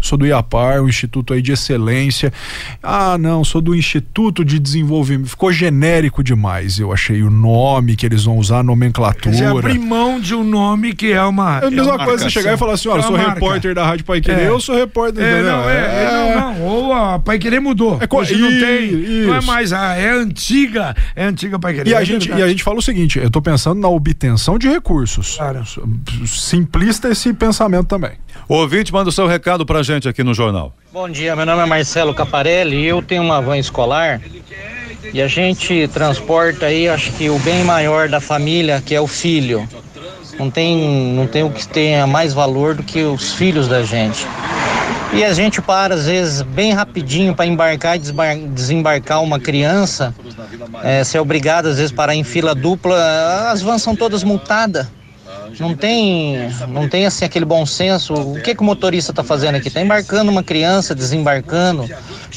sou 0.00 0.18
do 0.18 0.26
IAPAR, 0.26 0.82
um 0.82 0.88
instituto 0.88 1.32
aí 1.32 1.42
de 1.42 1.52
excelência. 1.52 2.32
Ah, 2.82 3.16
não, 3.18 3.44
sou 3.44 3.60
do 3.60 3.74
Instituto 3.74 4.44
de 4.44 4.58
Desenvolvimento. 4.58 5.30
Ficou 5.30 5.52
genérico 5.52 6.22
demais, 6.22 6.78
eu 6.78 6.92
achei 6.92 7.22
o 7.22 7.30
nome 7.30 7.96
que 7.96 8.06
eles 8.06 8.24
vão 8.24 8.36
usar, 8.36 8.58
a 8.58 8.62
nomenclatura. 8.62 9.34
Você 9.34 9.44
abrir 9.44 9.78
mão 9.78 10.20
de 10.20 10.34
um 10.34 10.44
nome 10.44 10.94
que 10.94 11.12
é 11.12 11.22
uma. 11.22 11.60
É 11.60 11.66
a 11.66 11.70
mesma 11.70 11.94
é 11.94 12.04
coisa 12.04 12.24
você 12.24 12.30
chegar 12.30 12.54
e 12.54 12.56
falar 12.56 12.74
assim: 12.74 12.88
olha, 12.88 13.00
é 13.00 13.02
sou 13.02 13.16
marca. 13.16 13.34
repórter 13.34 13.74
da 13.74 13.84
Rádio 13.84 14.04
Pai 14.04 14.20
Querer, 14.20 14.42
é. 14.42 14.48
eu 14.48 14.60
sou 14.60 14.76
repórter. 14.76 15.24
É, 15.24 15.42
não, 15.42 15.68
é, 15.68 15.76
é, 15.76 16.10
não, 16.12 16.54
não, 16.54 16.62
Ou 16.62 16.92
a 16.92 17.18
Pai 17.18 17.38
Querer 17.38 17.60
mudou. 17.60 17.98
É, 18.00 18.08
Hoje 18.14 18.34
e, 18.34 18.38
não 18.38 18.48
tem. 18.48 18.88
Isso. 18.88 19.28
Não 19.28 19.34
é 19.34 19.40
mais, 19.42 19.72
a, 19.72 19.94
é 19.94 20.10
antiga, 20.10 20.94
é 21.14 21.24
antiga 21.24 21.58
Pai 21.58 21.74
Querer. 21.74 21.90
E 21.90 21.94
a, 21.94 22.04
gente, 22.04 22.28
e 22.28 22.42
a 22.42 22.48
gente 22.48 22.62
fala 22.62 22.78
o 22.78 22.82
seguinte: 22.82 23.18
eu 23.18 23.30
tô 23.30 23.40
pensando 23.40 23.80
na 23.80 23.88
obtenção 23.88 24.58
de 24.58 24.68
recursos. 24.68 25.36
Claro. 25.36 25.62
Simplista 26.26 27.08
esse 27.08 27.32
pensamento 27.32 27.86
também. 27.86 28.12
O 28.48 28.54
ouvinte 28.54 28.92
manda 28.92 29.10
o 29.10 29.12
seu 29.12 29.26
recado 29.26 29.66
pra 29.78 29.82
gente 29.84 30.08
aqui 30.08 30.24
no 30.24 30.34
jornal. 30.34 30.72
Bom 30.92 31.08
dia, 31.08 31.36
meu 31.36 31.46
nome 31.46 31.62
é 31.62 31.66
Marcelo 31.66 32.12
Caparelli 32.12 32.78
e 32.78 32.86
eu 32.86 33.00
tenho 33.00 33.22
uma 33.22 33.40
van 33.40 33.56
escolar 33.56 34.20
e 35.14 35.22
a 35.22 35.28
gente 35.28 35.86
transporta 35.88 36.66
aí, 36.66 36.88
acho 36.88 37.12
que 37.12 37.30
o 37.30 37.38
bem 37.38 37.62
maior 37.62 38.08
da 38.08 38.20
família, 38.20 38.82
que 38.84 38.92
é 38.92 39.00
o 39.00 39.06
filho. 39.06 39.68
Não 40.36 40.50
tem, 40.50 41.14
não 41.14 41.28
tem 41.28 41.44
o 41.44 41.50
que 41.50 41.66
tenha 41.68 42.08
mais 42.08 42.32
valor 42.34 42.74
do 42.74 42.82
que 42.82 43.04
os 43.04 43.34
filhos 43.34 43.68
da 43.68 43.84
gente. 43.84 44.26
E 45.12 45.22
a 45.22 45.32
gente 45.32 45.62
para, 45.62 45.94
às 45.94 46.06
vezes, 46.06 46.42
bem 46.42 46.72
rapidinho 46.72 47.32
para 47.32 47.46
embarcar 47.46 47.96
e 47.96 48.00
desembarcar 48.48 49.22
uma 49.22 49.38
criança. 49.38 50.12
É, 50.82 51.04
ser 51.04 51.20
obrigado, 51.20 51.66
às 51.66 51.76
vezes, 51.76 51.92
parar 51.92 52.16
em 52.16 52.24
fila 52.24 52.52
dupla. 52.52 53.48
As 53.50 53.62
vans 53.62 53.80
são 53.80 53.94
todas 53.94 54.24
multadas. 54.24 54.88
Não 55.58 55.74
tem, 55.74 56.50
não 56.68 56.88
tem 56.88 57.06
assim 57.06 57.24
aquele 57.24 57.44
bom 57.44 57.64
senso. 57.64 58.14
O 58.14 58.40
que, 58.42 58.54
que 58.54 58.60
o 58.60 58.64
motorista 58.64 59.12
está 59.12 59.24
fazendo 59.24 59.56
aqui? 59.56 59.68
Está 59.68 59.80
embarcando 59.80 60.30
uma 60.30 60.42
criança, 60.42 60.94
desembarcando, 60.94 61.88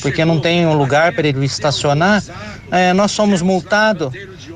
porque 0.02 0.24
não 0.26 0.40
tem 0.40 0.66
um 0.66 0.74
lugar 0.74 1.14
para 1.14 1.28
ele 1.28 1.46
estacionar. 1.46 2.24
É, 2.72 2.94
nós 2.94 3.12
somos 3.12 3.42
multados 3.42 4.12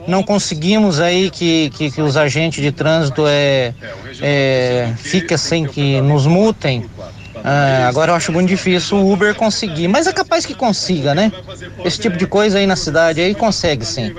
não 0.08 0.22
conseguimos 0.22 1.00
aí 1.00 1.30
que, 1.30 1.70
que, 1.72 1.92
que, 1.92 2.02
os 2.02 2.16
agentes 2.16 2.62
de 2.62 2.72
trânsito 2.72 3.26
é, 3.28 3.74
é, 4.22 4.94
fica 4.98 5.38
sem 5.38 5.66
que 5.66 6.00
nos 6.02 6.28
multem. 6.28 6.86
Ah, 7.44 7.88
agora 7.88 8.12
eu 8.12 8.16
acho 8.16 8.32
muito 8.32 8.48
difícil 8.48 8.98
o 8.98 9.12
Uber 9.12 9.36
conseguir, 9.36 9.88
mas 9.88 10.08
é 10.08 10.14
capaz 10.14 10.46
que 10.46 10.56
consiga, 10.56 11.14
né? 11.14 11.32
Esse 11.84 12.00
tipo 12.00 12.18
de 12.18 12.26
coisa 12.26 12.58
aí 12.58 12.66
na 12.66 12.76
cidade 12.76 13.22
aí 13.22 13.36
consegue 13.36 13.86
sim. 13.86 14.14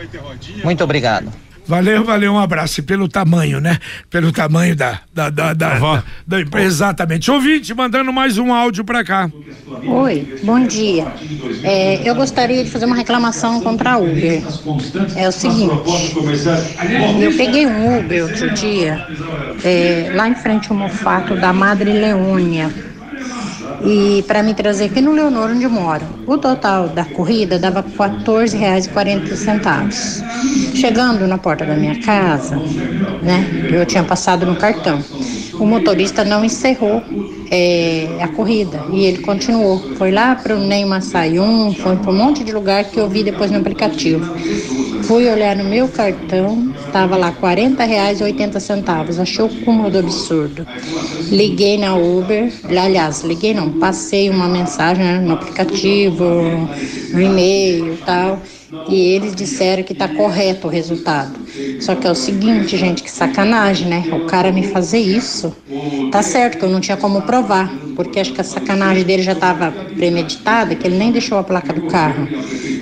Muito 0.62 0.85
obrigado. 0.85 1.33
Valeu, 1.66 2.05
valeu, 2.05 2.33
um 2.33 2.38
abraço. 2.38 2.81
E 2.81 2.83
pelo 2.83 3.09
tamanho, 3.09 3.61
né? 3.61 3.79
Pelo 4.09 4.31
tamanho 4.31 4.76
da. 4.76 5.00
da, 5.12 5.31
da, 5.31 5.52
da, 5.52 5.79
da, 5.79 6.05
da 6.26 6.40
empresa. 6.40 6.66
Exatamente. 6.66 7.31
Ouvinte, 7.31 7.74
mandando 7.74 8.12
mais 8.12 8.38
um 8.38 8.52
áudio 8.52 8.85
para 8.85 9.05
cá. 9.05 9.31
Oi, 9.85 10.38
bom 10.44 10.64
dia. 10.64 11.07
É, 11.64 12.09
eu 12.09 12.14
gostaria 12.14 12.62
de 12.62 12.70
fazer 12.70 12.87
uma 12.87 12.96
reclamação 12.96 13.61
contra 13.61 13.92
a 13.92 13.98
Uber. 13.98 14.42
É 15.16 15.29
o 15.29 15.33
seguinte: 15.33 15.74
eu 17.20 17.37
peguei 17.37 17.66
um 17.66 17.98
Uber 17.98 18.24
outro 18.24 18.50
dia, 18.55 19.07
é, 19.64 20.12
lá 20.14 20.29
em 20.29 20.35
frente 20.35 20.70
ao 20.70 20.76
Mofato 20.76 21.35
da 21.35 21.52
Madre 21.52 21.92
Leônia 21.92 22.95
e 23.84 24.24
para 24.26 24.42
me 24.42 24.54
trazer 24.54 24.86
aqui 24.86 25.00
no 25.00 25.12
Leonor, 25.12 25.50
onde 25.50 25.62
eu 25.64 25.70
moro. 25.70 26.04
O 26.26 26.38
total 26.38 26.88
da 26.88 27.04
corrida 27.04 27.58
dava 27.58 27.80
R$ 27.80 27.86
14,40. 27.96 30.74
Chegando 30.74 31.26
na 31.26 31.38
porta 31.38 31.64
da 31.64 31.74
minha 31.74 32.00
casa, 32.00 32.56
né, 33.22 33.68
eu 33.70 33.86
tinha 33.86 34.04
passado 34.04 34.46
no 34.46 34.56
cartão. 34.56 35.02
O 35.58 35.64
motorista 35.64 36.22
não 36.22 36.44
encerrou 36.44 37.02
é, 37.50 38.06
a 38.20 38.28
corrida 38.28 38.84
e 38.92 39.04
ele 39.04 39.18
continuou. 39.18 39.78
Foi 39.96 40.12
lá 40.12 40.34
para 40.34 40.54
o 40.54 40.60
Neymar 40.60 41.02
Sayum, 41.02 41.74
foi 41.74 41.96
para 41.96 42.10
um 42.10 42.16
monte 42.16 42.44
de 42.44 42.52
lugar 42.52 42.84
que 42.84 43.00
eu 43.00 43.08
vi 43.08 43.24
depois 43.24 43.50
no 43.50 43.58
aplicativo. 43.58 44.36
Fui 45.04 45.30
olhar 45.30 45.56
no 45.56 45.64
meu 45.64 45.88
cartão, 45.88 46.74
estava 46.96 47.14
lá 47.14 47.28
R$ 47.28 47.85
reais 47.85 48.20
e 48.20 48.24
80 48.24 48.59
centavos. 48.59 49.20
Achei 49.20 49.44
o 49.44 49.48
cúmulo 49.48 49.98
absurdo. 49.98 50.66
Liguei 51.30 51.76
na 51.76 51.94
Uber, 51.94 52.50
aliás, 52.64 53.22
liguei 53.22 53.52
não, 53.52 53.78
passei 53.78 54.30
uma 54.30 54.48
mensagem 54.48 55.04
né, 55.04 55.18
no 55.18 55.35
aplicativo, 55.35 56.24
no 57.12 57.20
e-mail 57.20 57.92
e 57.92 57.96
tal 57.98 58.40
e 58.88 58.94
eles 58.94 59.35
disseram 59.35 59.82
que 59.82 59.92
está 59.92 60.09
correto 60.09 60.66
o 60.66 60.70
resultado. 60.70 61.38
Só 61.80 61.94
que 61.94 62.06
é 62.06 62.11
o 62.11 62.14
seguinte, 62.14 62.76
gente, 62.76 63.02
que 63.02 63.11
sacanagem, 63.11 63.88
né? 63.88 64.04
O 64.12 64.26
cara 64.26 64.50
me 64.50 64.66
fazer 64.66 64.98
isso. 64.98 65.54
Tá 66.11 66.22
certo 66.22 66.59
que 66.59 66.64
eu 66.64 66.68
não 66.68 66.80
tinha 66.80 66.96
como 66.96 67.22
provar, 67.22 67.72
porque 67.94 68.20
acho 68.20 68.32
que 68.32 68.40
a 68.40 68.44
sacanagem 68.44 69.04
dele 69.04 69.22
já 69.22 69.32
estava 69.32 69.70
premeditada, 69.70 70.74
que 70.74 70.87
ele 70.87 70.96
nem 70.96 71.12
deixou 71.12 71.38
a 71.38 71.44
placa 71.44 71.72
do 71.72 71.82
carro. 71.82 72.28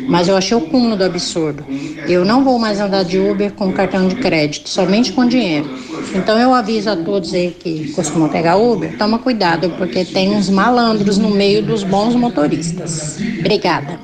Mas 0.07 0.29
eu 0.29 0.37
achei 0.37 0.57
o 0.57 0.61
cúmulo 0.61 0.97
do 0.97 1.05
absurdo. 1.05 1.65
Eu 2.07 2.25
não 2.25 2.45
vou 2.45 2.59
mais 2.59 2.81
andar 2.81 3.05
de 3.05 3.19
Uber 3.19 3.53
com 3.53 3.73
cartão 3.73 4.07
de 4.09 4.17
crédito, 4.17 4.69
somente 4.69 5.13
com 5.13 5.27
dinheiro. 5.27 5.69
Então 6.15 6.39
eu 6.39 6.55
aviso 6.55 6.91
a 6.91 6.97
todos 6.97 7.33
aí 7.35 7.51
que 7.51 7.93
costumam 7.93 8.29
pegar 8.29 8.57
Uber, 8.57 8.97
toma 8.97 9.19
cuidado, 9.19 9.71
porque 9.71 10.05
tem 10.05 10.31
uns 10.31 10.49
malandros 10.49 11.19
no 11.19 11.31
meio 11.31 11.63
dos 11.63 11.83
bons 11.83 12.15
motoristas. 12.15 13.19
Obrigada. 13.41 13.99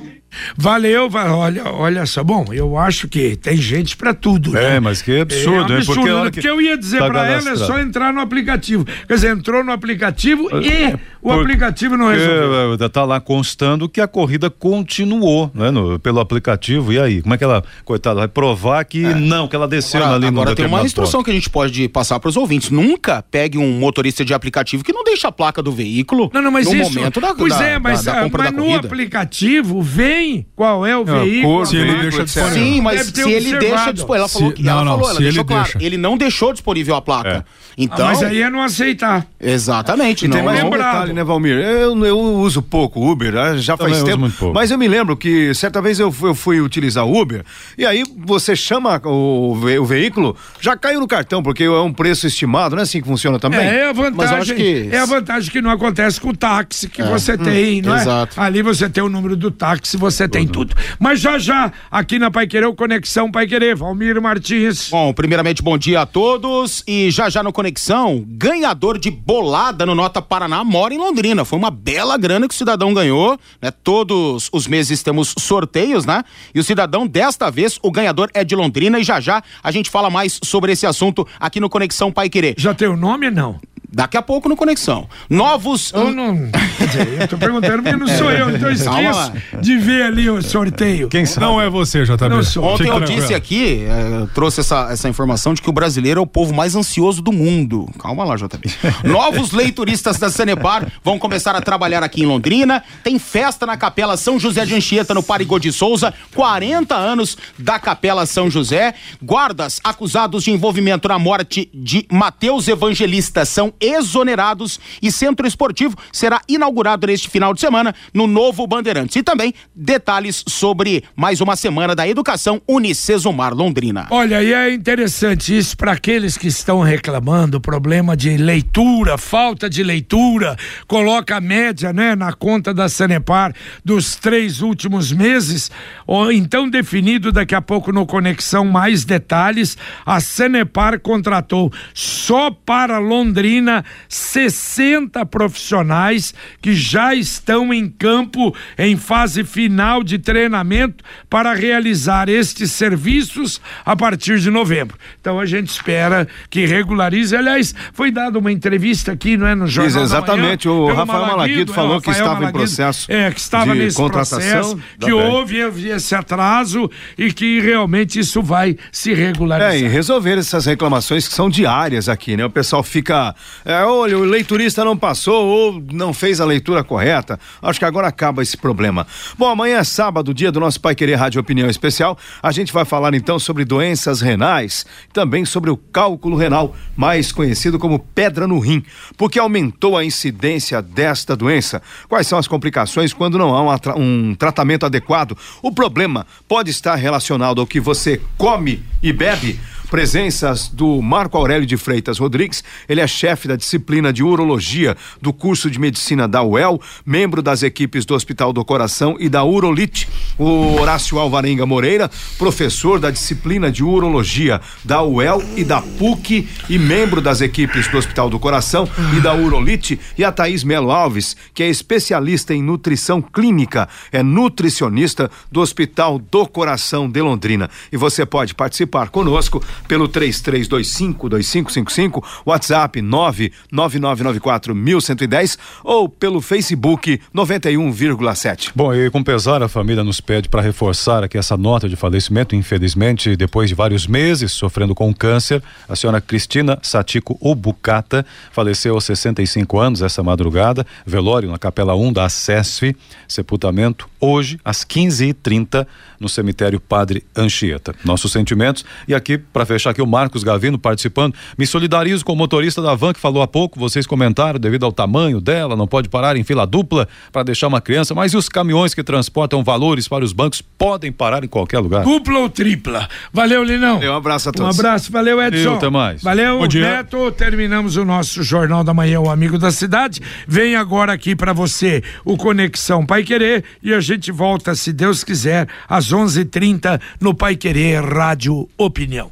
Valeu, 0.56 1.08
olha, 1.12 1.64
olha 1.72 2.06
só. 2.06 2.22
Bom, 2.22 2.46
eu 2.52 2.78
acho 2.78 3.08
que 3.08 3.36
tem 3.36 3.56
gente 3.56 3.96
para 3.96 4.14
tudo. 4.14 4.56
É, 4.56 4.74
né? 4.74 4.80
mas 4.80 5.02
que 5.02 5.20
absurdo, 5.20 5.72
é 5.72 5.78
hein? 5.78 5.84
Porque, 5.84 6.12
né? 6.12 6.30
porque 6.30 6.48
eu 6.48 6.60
ia 6.60 6.76
dizer 6.76 6.98
tá 6.98 7.06
para 7.06 7.28
ela 7.28 7.50
é 7.50 7.56
só 7.56 7.78
entrar 7.78 8.12
no 8.12 8.20
aplicativo. 8.20 8.84
Quer 8.84 9.14
dizer, 9.14 9.30
entrou 9.36 9.64
no 9.64 9.72
aplicativo 9.72 10.48
e 10.62 10.96
o 11.22 11.32
aplicativo 11.32 11.96
não 11.96 12.08
resolveu. 12.08 12.74
Eh, 12.74 12.88
tá 12.88 13.04
lá 13.04 13.20
constando 13.20 13.88
que 13.88 14.00
a 14.00 14.08
corrida 14.08 14.50
continuou, 14.50 15.50
né? 15.54 15.70
No, 15.70 15.98
pelo 15.98 16.20
aplicativo. 16.20 16.92
E 16.92 16.98
aí, 16.98 17.22
como 17.22 17.34
é 17.34 17.38
que 17.38 17.44
ela, 17.44 17.62
coitada, 17.84 18.20
vai 18.20 18.28
provar 18.28 18.84
que 18.84 19.04
é. 19.04 19.14
não, 19.14 19.46
que 19.46 19.54
ela 19.54 19.68
desceu 19.68 20.00
agora, 20.00 20.16
ali 20.16 20.30
no 20.30 20.40
Agora 20.40 20.56
tem 20.56 20.66
uma 20.66 20.82
instrução 20.82 21.20
ponto. 21.20 21.24
que 21.26 21.30
a 21.30 21.34
gente 21.34 21.50
pode 21.50 21.88
passar 21.88 22.18
para 22.18 22.28
os 22.28 22.36
ouvintes. 22.36 22.70
Nunca 22.70 23.22
pegue 23.30 23.58
um 23.58 23.78
motorista 23.78 24.24
de 24.24 24.34
aplicativo 24.34 24.82
que 24.82 24.92
não 24.92 25.04
deixa 25.04 25.28
a 25.28 25.32
placa 25.32 25.62
do 25.62 25.72
veículo 25.72 26.30
não, 26.32 26.42
não, 26.42 26.50
mas 26.50 26.66
no 26.66 26.74
isso, 26.74 26.94
momento 26.94 27.20
da, 27.20 27.34
pois 27.34 27.56
da, 27.56 27.66
é, 27.66 27.78
mas, 27.78 28.02
da, 28.02 28.14
da 28.14 28.22
compra 28.22 28.44
mas 28.44 28.52
da 28.52 28.60
no 28.60 28.74
aplicativo 28.74 29.82
vem 29.82 30.46
qual 30.54 30.86
é 30.86 30.96
o 30.96 31.04
veículo. 31.04 31.66
Se 31.66 31.76
ele 31.76 31.94
deixa 32.00 32.24
disponível. 32.24 32.62
Sim, 32.62 32.80
mas 32.80 33.06
se 33.06 33.30
ele 33.30 33.58
deixa 33.58 33.92
disponível. 33.92 34.16
Ela 34.16 34.28
falou 34.28 34.52
que. 34.52 34.68
Ela 34.68 34.84
falou, 34.84 35.10
ela 35.10 35.20
deixou 35.20 35.44
claro. 35.44 35.70
Ele 35.80 35.96
não 35.96 36.16
deixou 36.16 36.52
disponível 36.52 36.94
a 36.94 37.02
placa. 37.02 37.44
É. 37.46 37.60
Então, 37.76 38.06
ah, 38.06 38.08
mas 38.08 38.22
aí 38.22 38.42
é 38.42 38.50
não 38.50 38.62
aceitar. 38.62 39.26
Exatamente. 39.40 40.24
E 40.24 40.28
não, 40.28 40.36
tem 40.36 40.44
mais 40.44 40.62
um 40.62 40.70
detalhe, 40.70 41.09
né, 41.12 41.24
Valmir? 41.24 41.58
Eu, 41.58 42.04
eu 42.04 42.18
uso 42.18 42.62
pouco 42.62 43.10
Uber, 43.10 43.32
né? 43.32 43.58
já 43.58 43.76
faz 43.76 43.98
Também 43.98 44.30
tempo. 44.30 44.52
Mas 44.52 44.70
eu 44.70 44.78
me 44.78 44.88
lembro 44.88 45.16
que 45.16 45.54
certa 45.54 45.80
vez 45.80 45.98
eu, 45.98 46.14
eu 46.22 46.34
fui 46.34 46.60
utilizar 46.60 47.06
Uber 47.06 47.44
e 47.76 47.84
aí 47.84 48.04
você 48.16 48.54
chama 48.54 49.00
o, 49.04 49.52
o 49.52 49.84
veículo, 49.84 50.36
já 50.60 50.76
caiu 50.76 51.00
no 51.00 51.08
cartão, 51.08 51.42
porque 51.42 51.64
é 51.64 51.70
um 51.70 51.92
preço 51.92 52.26
estimado, 52.26 52.76
não 52.76 52.80
é 52.80 52.84
assim 52.84 53.00
que 53.00 53.06
funciona 53.06 53.38
também? 53.38 53.60
É, 53.60 53.80
é 53.80 53.88
a 53.88 53.92
vantagem, 53.92 54.56
que... 54.56 54.88
é 54.90 54.98
a 54.98 55.06
vantagem 55.06 55.50
que 55.50 55.60
não 55.60 55.70
acontece 55.70 56.20
com 56.20 56.30
o 56.30 56.36
táxi 56.36 56.88
que 56.88 57.02
é. 57.02 57.06
você 57.06 57.36
tem, 57.36 57.80
hum, 57.80 57.86
não 57.86 57.96
é? 57.96 58.00
Exato. 58.00 58.40
Ali 58.40 58.62
você 58.62 58.88
tem 58.88 59.02
o 59.02 59.08
número 59.08 59.36
do 59.36 59.50
táxi, 59.50 59.96
você 59.96 60.28
tem 60.28 60.46
tudo. 60.46 60.74
Mas 60.98 61.20
já 61.20 61.38
já, 61.38 61.72
aqui 61.90 62.18
na 62.18 62.30
Pai 62.30 62.46
Querer, 62.46 62.66
o 62.66 62.74
Conexão 62.74 63.30
Pai 63.30 63.46
Querer, 63.46 63.76
Valmir 63.76 64.20
Martins. 64.20 64.88
Bom, 64.90 65.12
primeiramente, 65.12 65.62
bom 65.62 65.76
dia 65.76 66.02
a 66.02 66.06
todos 66.06 66.82
e 66.86 67.10
já 67.10 67.28
já 67.28 67.42
no 67.42 67.52
Conexão, 67.52 68.24
ganhador 68.26 68.98
de 68.98 69.10
bolada 69.10 69.86
no 69.86 69.94
Nota 69.94 70.20
Paraná 70.20 70.64
mora 70.64 70.94
em 70.94 70.98
Londrina. 71.00 71.44
Foi 71.44 71.58
uma 71.58 71.70
bela 71.70 72.16
grana 72.16 72.46
que 72.46 72.54
o 72.54 72.56
cidadão 72.56 72.92
ganhou, 72.94 73.38
né? 73.60 73.70
Todos 73.70 74.48
os 74.52 74.66
meses 74.66 75.02
temos 75.02 75.34
sorteios, 75.38 76.04
né? 76.04 76.22
E 76.54 76.60
o 76.60 76.64
cidadão, 76.64 77.06
desta 77.06 77.50
vez, 77.50 77.78
o 77.82 77.90
ganhador 77.90 78.30
é 78.34 78.44
de 78.44 78.54
Londrina 78.54 79.00
e 79.00 79.04
já 79.04 79.20
já 79.20 79.42
a 79.62 79.70
gente 79.70 79.90
fala 79.90 80.10
mais 80.10 80.38
sobre 80.42 80.72
esse 80.72 80.86
assunto 80.86 81.26
aqui 81.38 81.58
no 81.58 81.70
Conexão 81.70 82.12
Pai 82.12 82.28
Querer. 82.28 82.54
Já 82.58 82.74
tem 82.74 82.88
o 82.88 82.96
nome 82.96 83.30
não? 83.30 83.58
Daqui 83.92 84.16
a 84.16 84.22
pouco 84.22 84.48
no 84.48 84.56
Conexão. 84.56 85.08
Novos. 85.28 85.92
Eu 85.92 86.12
não. 86.12 86.36
eu 87.20 87.28
tô 87.28 87.36
perguntando, 87.36 87.82
porque 87.82 87.96
não 87.96 88.06
sou 88.06 88.30
eu, 88.30 88.54
então 88.54 88.70
esqueço 88.72 89.32
de 89.60 89.78
ver 89.78 90.02
ali 90.02 90.30
o 90.30 90.40
sorteio. 90.42 91.08
Quem 91.08 91.26
sabe? 91.26 91.46
Não 91.46 91.60
é 91.60 91.68
você, 91.68 92.04
JB. 92.04 92.28
Não 92.28 92.42
sou. 92.42 92.64
Ontem 92.64 92.88
eu 92.88 93.00
disse 93.00 93.34
aqui, 93.34 93.84
é, 93.84 94.26
trouxe 94.32 94.60
essa, 94.60 94.88
essa 94.92 95.08
informação 95.08 95.54
de 95.54 95.60
que 95.60 95.68
o 95.68 95.72
brasileiro 95.72 96.20
é 96.20 96.22
o 96.22 96.26
povo 96.26 96.54
mais 96.54 96.76
ansioso 96.76 97.20
do 97.20 97.32
mundo. 97.32 97.88
Calma 97.98 98.24
lá, 98.24 98.36
JB. 98.36 98.70
Novos 99.04 99.50
leituristas 99.50 100.18
da 100.18 100.30
Sanepar 100.30 100.86
vão 101.02 101.18
começar 101.18 101.56
a 101.56 101.60
trabalhar 101.60 102.02
aqui 102.02 102.22
em 102.22 102.26
Londrina. 102.26 102.84
Tem 103.02 103.18
festa 103.18 103.66
na 103.66 103.76
Capela 103.76 104.16
São 104.16 104.38
José 104.38 104.64
de 104.64 104.74
Anchieta, 104.74 105.14
no 105.14 105.22
Parigô 105.22 105.58
de 105.58 105.72
Souza. 105.72 106.14
40 106.34 106.94
anos 106.94 107.36
da 107.58 107.78
Capela 107.78 108.24
São 108.24 108.48
José. 108.48 108.94
Guardas 109.20 109.80
acusados 109.82 110.44
de 110.44 110.52
envolvimento 110.52 111.08
na 111.08 111.18
morte 111.18 111.68
de 111.74 112.06
Mateus 112.10 112.68
Evangelista 112.68 113.44
são 113.44 113.72
exonerados 113.80 114.78
e 115.00 115.10
centro 115.10 115.46
esportivo 115.46 115.96
será 116.12 116.40
inaugurado 116.48 117.06
neste 117.06 117.28
final 117.28 117.54
de 117.54 117.60
semana 117.60 117.94
no 118.12 118.26
novo 118.26 118.66
Bandeirantes. 118.66 119.16
E 119.16 119.22
também 119.22 119.54
detalhes 119.74 120.44
sobre 120.46 121.04
mais 121.16 121.40
uma 121.40 121.56
semana 121.56 121.94
da 121.94 122.06
educação 122.06 122.60
Unicesumar 122.68 123.54
Londrina. 123.54 124.06
Olha, 124.10 124.42
e 124.42 124.52
é 124.52 124.72
interessante 124.72 125.56
isso 125.56 125.76
para 125.76 125.92
aqueles 125.92 126.36
que 126.36 126.48
estão 126.48 126.80
reclamando, 126.80 127.60
problema 127.60 128.16
de 128.16 128.36
leitura, 128.36 129.16
falta 129.16 129.70
de 129.70 129.82
leitura, 129.82 130.56
coloca 130.86 131.36
a 131.36 131.40
média, 131.40 131.92
né, 131.92 132.14
na 132.14 132.32
conta 132.32 132.74
da 132.74 132.88
Sanepar 132.88 133.54
dos 133.84 134.16
três 134.16 134.60
últimos 134.60 135.12
meses, 135.12 135.70
ou 136.06 136.30
então 136.30 136.68
definido 136.68 137.32
daqui 137.32 137.54
a 137.54 137.62
pouco 137.62 137.92
no 137.92 138.04
Conexão 138.04 138.64
mais 138.64 139.04
detalhes, 139.04 139.76
a 140.04 140.20
Sanepar 140.20 141.00
contratou 141.00 141.72
só 141.94 142.50
para 142.50 142.98
Londrina 142.98 143.69
Londrina 143.70 143.84
60 144.08 145.24
profissionais 145.26 146.34
que 146.60 146.74
já 146.74 147.14
estão 147.14 147.72
em 147.72 147.88
campo 147.88 148.54
em 148.76 148.96
fase 148.96 149.44
final 149.44 150.02
de 150.02 150.18
treinamento 150.18 151.04
para 151.28 151.54
realizar 151.54 152.28
estes 152.28 152.72
serviços 152.72 153.60
a 153.84 153.94
partir 153.94 154.40
de 154.40 154.50
novembro. 154.50 154.98
Então 155.20 155.38
a 155.38 155.46
gente 155.46 155.68
espera 155.68 156.26
que 156.48 156.66
regularize. 156.66 157.36
Aliás, 157.36 157.74
foi 157.92 158.10
dada 158.10 158.38
uma 158.38 158.50
entrevista 158.50 159.12
aqui, 159.12 159.36
não 159.36 159.46
é, 159.46 159.54
no 159.54 159.66
jornal 159.66 160.02
Diz, 160.02 160.10
Exatamente, 160.10 160.68
manhã, 160.68 160.80
o 160.80 160.94
Rafael 160.94 161.26
Malaguido, 161.26 161.72
falou 161.72 161.98
é, 161.98 162.00
que 162.00 162.10
estava 162.10 162.34
Malaguido, 162.34 162.50
em 162.50 162.52
processo 162.52 163.12
é, 163.12 163.30
que 163.30 163.40
estava 163.40 163.74
nesse 163.74 163.96
processo, 163.96 164.78
que 164.98 165.12
houve 165.12 165.58
esse 165.88 166.14
atraso 166.14 166.90
e 167.16 167.32
que 167.32 167.60
realmente 167.60 168.18
isso 168.18 168.42
vai 168.42 168.76
se 168.90 169.12
regularizar. 169.12 169.74
É, 169.74 169.78
e 169.78 169.88
resolver 169.88 170.38
essas 170.38 170.66
reclamações 170.66 171.28
que 171.28 171.34
são 171.34 171.48
diárias 171.48 172.08
aqui, 172.08 172.36
né? 172.36 172.44
O 172.44 172.50
pessoal 172.50 172.82
fica, 172.82 173.34
é, 173.64 173.84
olha, 173.84 174.18
o 174.18 174.24
leiturista 174.24 174.84
não 174.84 174.96
passou 174.96 175.46
ou 175.46 175.84
não 175.92 176.12
fez 176.12 176.40
a 176.40 176.44
leitura 176.44 176.82
correta. 176.82 177.38
Acho 177.60 177.78
que 177.78 177.84
agora 177.84 178.08
acaba 178.08 178.42
esse 178.42 178.56
problema. 178.56 179.06
Bom, 179.36 179.48
amanhã 179.48 179.78
é 179.78 179.84
sábado, 179.84 180.32
dia 180.32 180.50
do 180.50 180.60
nosso 180.60 180.80
Pai 180.80 180.94
Querer 180.94 181.16
Rádio 181.16 181.40
Opinião 181.40 181.68
Especial. 181.68 182.16
A 182.42 182.52
gente 182.52 182.72
vai 182.72 182.84
falar 182.84 183.14
então 183.14 183.38
sobre 183.38 183.64
doenças 183.64 184.20
renais, 184.20 184.86
também 185.12 185.44
sobre 185.44 185.70
o 185.70 185.76
cálculo 185.76 186.36
renal, 186.36 186.74
mais 186.96 187.32
conhecido 187.32 187.78
como 187.78 187.98
pedra 187.98 188.46
no 188.46 188.58
rim, 188.58 188.82
porque 189.16 189.38
aumentou 189.38 189.96
a 189.96 190.04
incidência 190.04 190.80
desta 190.80 191.36
doença. 191.36 191.82
Quais 192.08 192.26
são 192.26 192.38
as 192.38 192.48
complicações 192.48 193.12
quando 193.12 193.38
não 193.38 193.54
há 193.54 193.62
um, 193.96 194.30
um 194.30 194.34
tratamento 194.34 194.86
adequado? 194.86 195.36
O 195.62 195.72
problema 195.72 196.26
pode 196.48 196.70
estar 196.70 196.94
relacionado 196.94 197.60
ao 197.60 197.66
que 197.66 197.80
você 197.80 198.20
come 198.36 198.82
e 199.02 199.12
bebe 199.12 199.58
Presenças 199.90 200.68
do 200.68 201.02
Marco 201.02 201.36
Aurélio 201.36 201.66
de 201.66 201.76
Freitas 201.76 202.16
Rodrigues, 202.16 202.62
ele 202.88 203.00
é 203.00 203.06
chefe 203.08 203.48
da 203.48 203.56
disciplina 203.56 204.12
de 204.12 204.22
urologia 204.22 204.96
do 205.20 205.32
curso 205.32 205.68
de 205.68 205.80
medicina 205.80 206.28
da 206.28 206.44
UEL, 206.44 206.80
membro 207.04 207.42
das 207.42 207.64
equipes 207.64 208.04
do 208.04 208.14
Hospital 208.14 208.52
do 208.52 208.64
Coração 208.64 209.16
e 209.18 209.28
da 209.28 209.44
Urolite. 209.44 210.08
O 210.38 210.80
Horácio 210.80 211.18
Alvarenga 211.18 211.66
Moreira, 211.66 212.08
professor 212.38 213.00
da 213.00 213.10
disciplina 213.10 213.68
de 213.68 213.82
urologia 213.82 214.60
da 214.84 215.02
UEL 215.02 215.42
e 215.56 215.64
da 215.64 215.82
PUC 215.82 216.48
e 216.68 216.78
membro 216.78 217.20
das 217.20 217.40
equipes 217.40 217.88
do 217.88 217.98
Hospital 217.98 218.30
do 218.30 218.38
Coração 218.38 218.88
e 219.16 219.20
da 219.20 219.34
Urolite. 219.34 219.98
E 220.16 220.22
a 220.22 220.30
Thaís 220.30 220.62
Melo 220.62 220.92
Alves, 220.92 221.36
que 221.52 221.64
é 221.64 221.68
especialista 221.68 222.54
em 222.54 222.62
nutrição 222.62 223.20
clínica, 223.20 223.88
é 224.12 224.22
nutricionista 224.22 225.28
do 225.50 225.60
Hospital 225.60 226.20
do 226.20 226.46
Coração 226.46 227.10
de 227.10 227.20
Londrina. 227.20 227.68
E 227.90 227.96
você 227.96 228.24
pode 228.24 228.54
participar 228.54 229.08
conosco 229.08 229.60
pelo 229.86 230.08
33252555, 230.08 232.24
WhatsApp 232.44 233.00
999941110 233.00 235.56
ou 235.84 236.08
pelo 236.08 236.40
Facebook 236.40 237.20
91,7. 237.34 238.70
Bom, 238.74 238.94
e 238.94 239.10
com 239.10 239.22
pesar 239.22 239.62
a 239.62 239.68
família 239.68 240.02
nos 240.04 240.20
pede 240.20 240.48
para 240.48 240.62
reforçar 240.62 241.24
aqui 241.24 241.38
essa 241.38 241.56
nota 241.56 241.88
de 241.88 241.96
falecimento, 241.96 242.54
infelizmente, 242.54 243.36
depois 243.36 243.68
de 243.68 243.74
vários 243.74 244.06
meses 244.06 244.52
sofrendo 244.52 244.94
com 244.94 245.12
câncer, 245.14 245.62
a 245.88 245.96
senhora 245.96 246.20
Cristina 246.20 246.78
Satico 246.82 247.38
Obucata 247.40 248.26
faleceu 248.52 248.94
aos 248.94 249.04
65 249.04 249.78
anos 249.78 250.02
essa 250.02 250.22
madrugada, 250.22 250.86
velório 251.06 251.50
na 251.50 251.58
Capela 251.58 251.94
1 251.94 252.12
da 252.12 252.28
SESF, 252.28 252.94
sepultamento 253.26 254.08
hoje 254.20 254.60
às 254.64 254.84
15h30 254.84 255.86
no 256.18 256.28
cemitério 256.28 256.78
Padre 256.78 257.24
Anchieta. 257.34 257.94
Nossos 258.04 258.32
sentimentos 258.32 258.84
e 259.08 259.14
aqui 259.14 259.38
para 259.38 259.64
fechar 259.70 259.90
aqui 259.90 260.02
o 260.02 260.06
Marcos 260.06 260.42
Gavino 260.42 260.78
participando. 260.78 261.34
Me 261.56 261.64
solidarizo 261.66 262.24
com 262.24 262.32
o 262.32 262.36
motorista 262.36 262.82
da 262.82 262.94
van 262.94 263.12
que 263.12 263.20
falou 263.20 263.40
há 263.40 263.46
pouco, 263.46 263.78
vocês 263.78 264.06
comentaram 264.06 264.58
devido 264.58 264.84
ao 264.84 264.90
tamanho 264.90 265.40
dela, 265.40 265.76
não 265.76 265.86
pode 265.86 266.08
parar 266.08 266.36
em 266.36 266.42
fila 266.42 266.66
dupla 266.66 267.06
para 267.30 267.44
deixar 267.44 267.68
uma 267.68 267.80
criança, 267.80 268.14
mas 268.14 268.32
e 268.32 268.36
os 268.36 268.48
caminhões 268.48 268.94
que 268.94 269.02
transportam 269.04 269.62
valores 269.62 270.08
para 270.08 270.24
os 270.24 270.32
bancos 270.32 270.60
podem 270.60 271.12
parar 271.12 271.44
em 271.44 271.48
qualquer 271.48 271.78
lugar? 271.78 272.02
Dupla 272.02 272.40
ou 272.40 272.48
tripla? 272.48 273.08
Valeu, 273.32 273.62
Linão. 273.62 274.00
Um 274.00 274.16
abraço 274.16 274.48
a 274.48 274.52
todos. 274.52 274.76
Um 274.76 274.80
abraço, 274.80 275.12
valeu, 275.12 275.40
Edson. 275.40 275.70
Eu, 275.70 275.74
até 275.76 275.88
mais. 275.88 276.22
Valeu, 276.22 276.66
Neto. 276.66 277.30
Terminamos 277.32 277.96
o 277.96 278.04
nosso 278.04 278.42
Jornal 278.42 278.82
da 278.82 278.92
Manhã, 278.92 279.20
o 279.20 279.30
Amigo 279.30 279.56
da 279.56 279.70
Cidade. 279.70 280.20
Vem 280.48 280.74
agora 280.74 281.12
aqui 281.12 281.36
para 281.36 281.52
você 281.52 282.02
o 282.24 282.36
Conexão 282.36 283.06
Pai 283.06 283.22
Querer 283.22 283.64
e 283.82 283.94
a 283.94 284.00
gente 284.00 284.32
volta, 284.32 284.74
se 284.74 284.92
Deus 284.92 285.22
quiser, 285.22 285.68
às 285.88 286.12
11:30 286.12 287.00
no 287.20 287.34
Pai 287.34 287.54
Querer 287.56 288.02
Rádio 288.02 288.68
Opinião. 288.76 289.30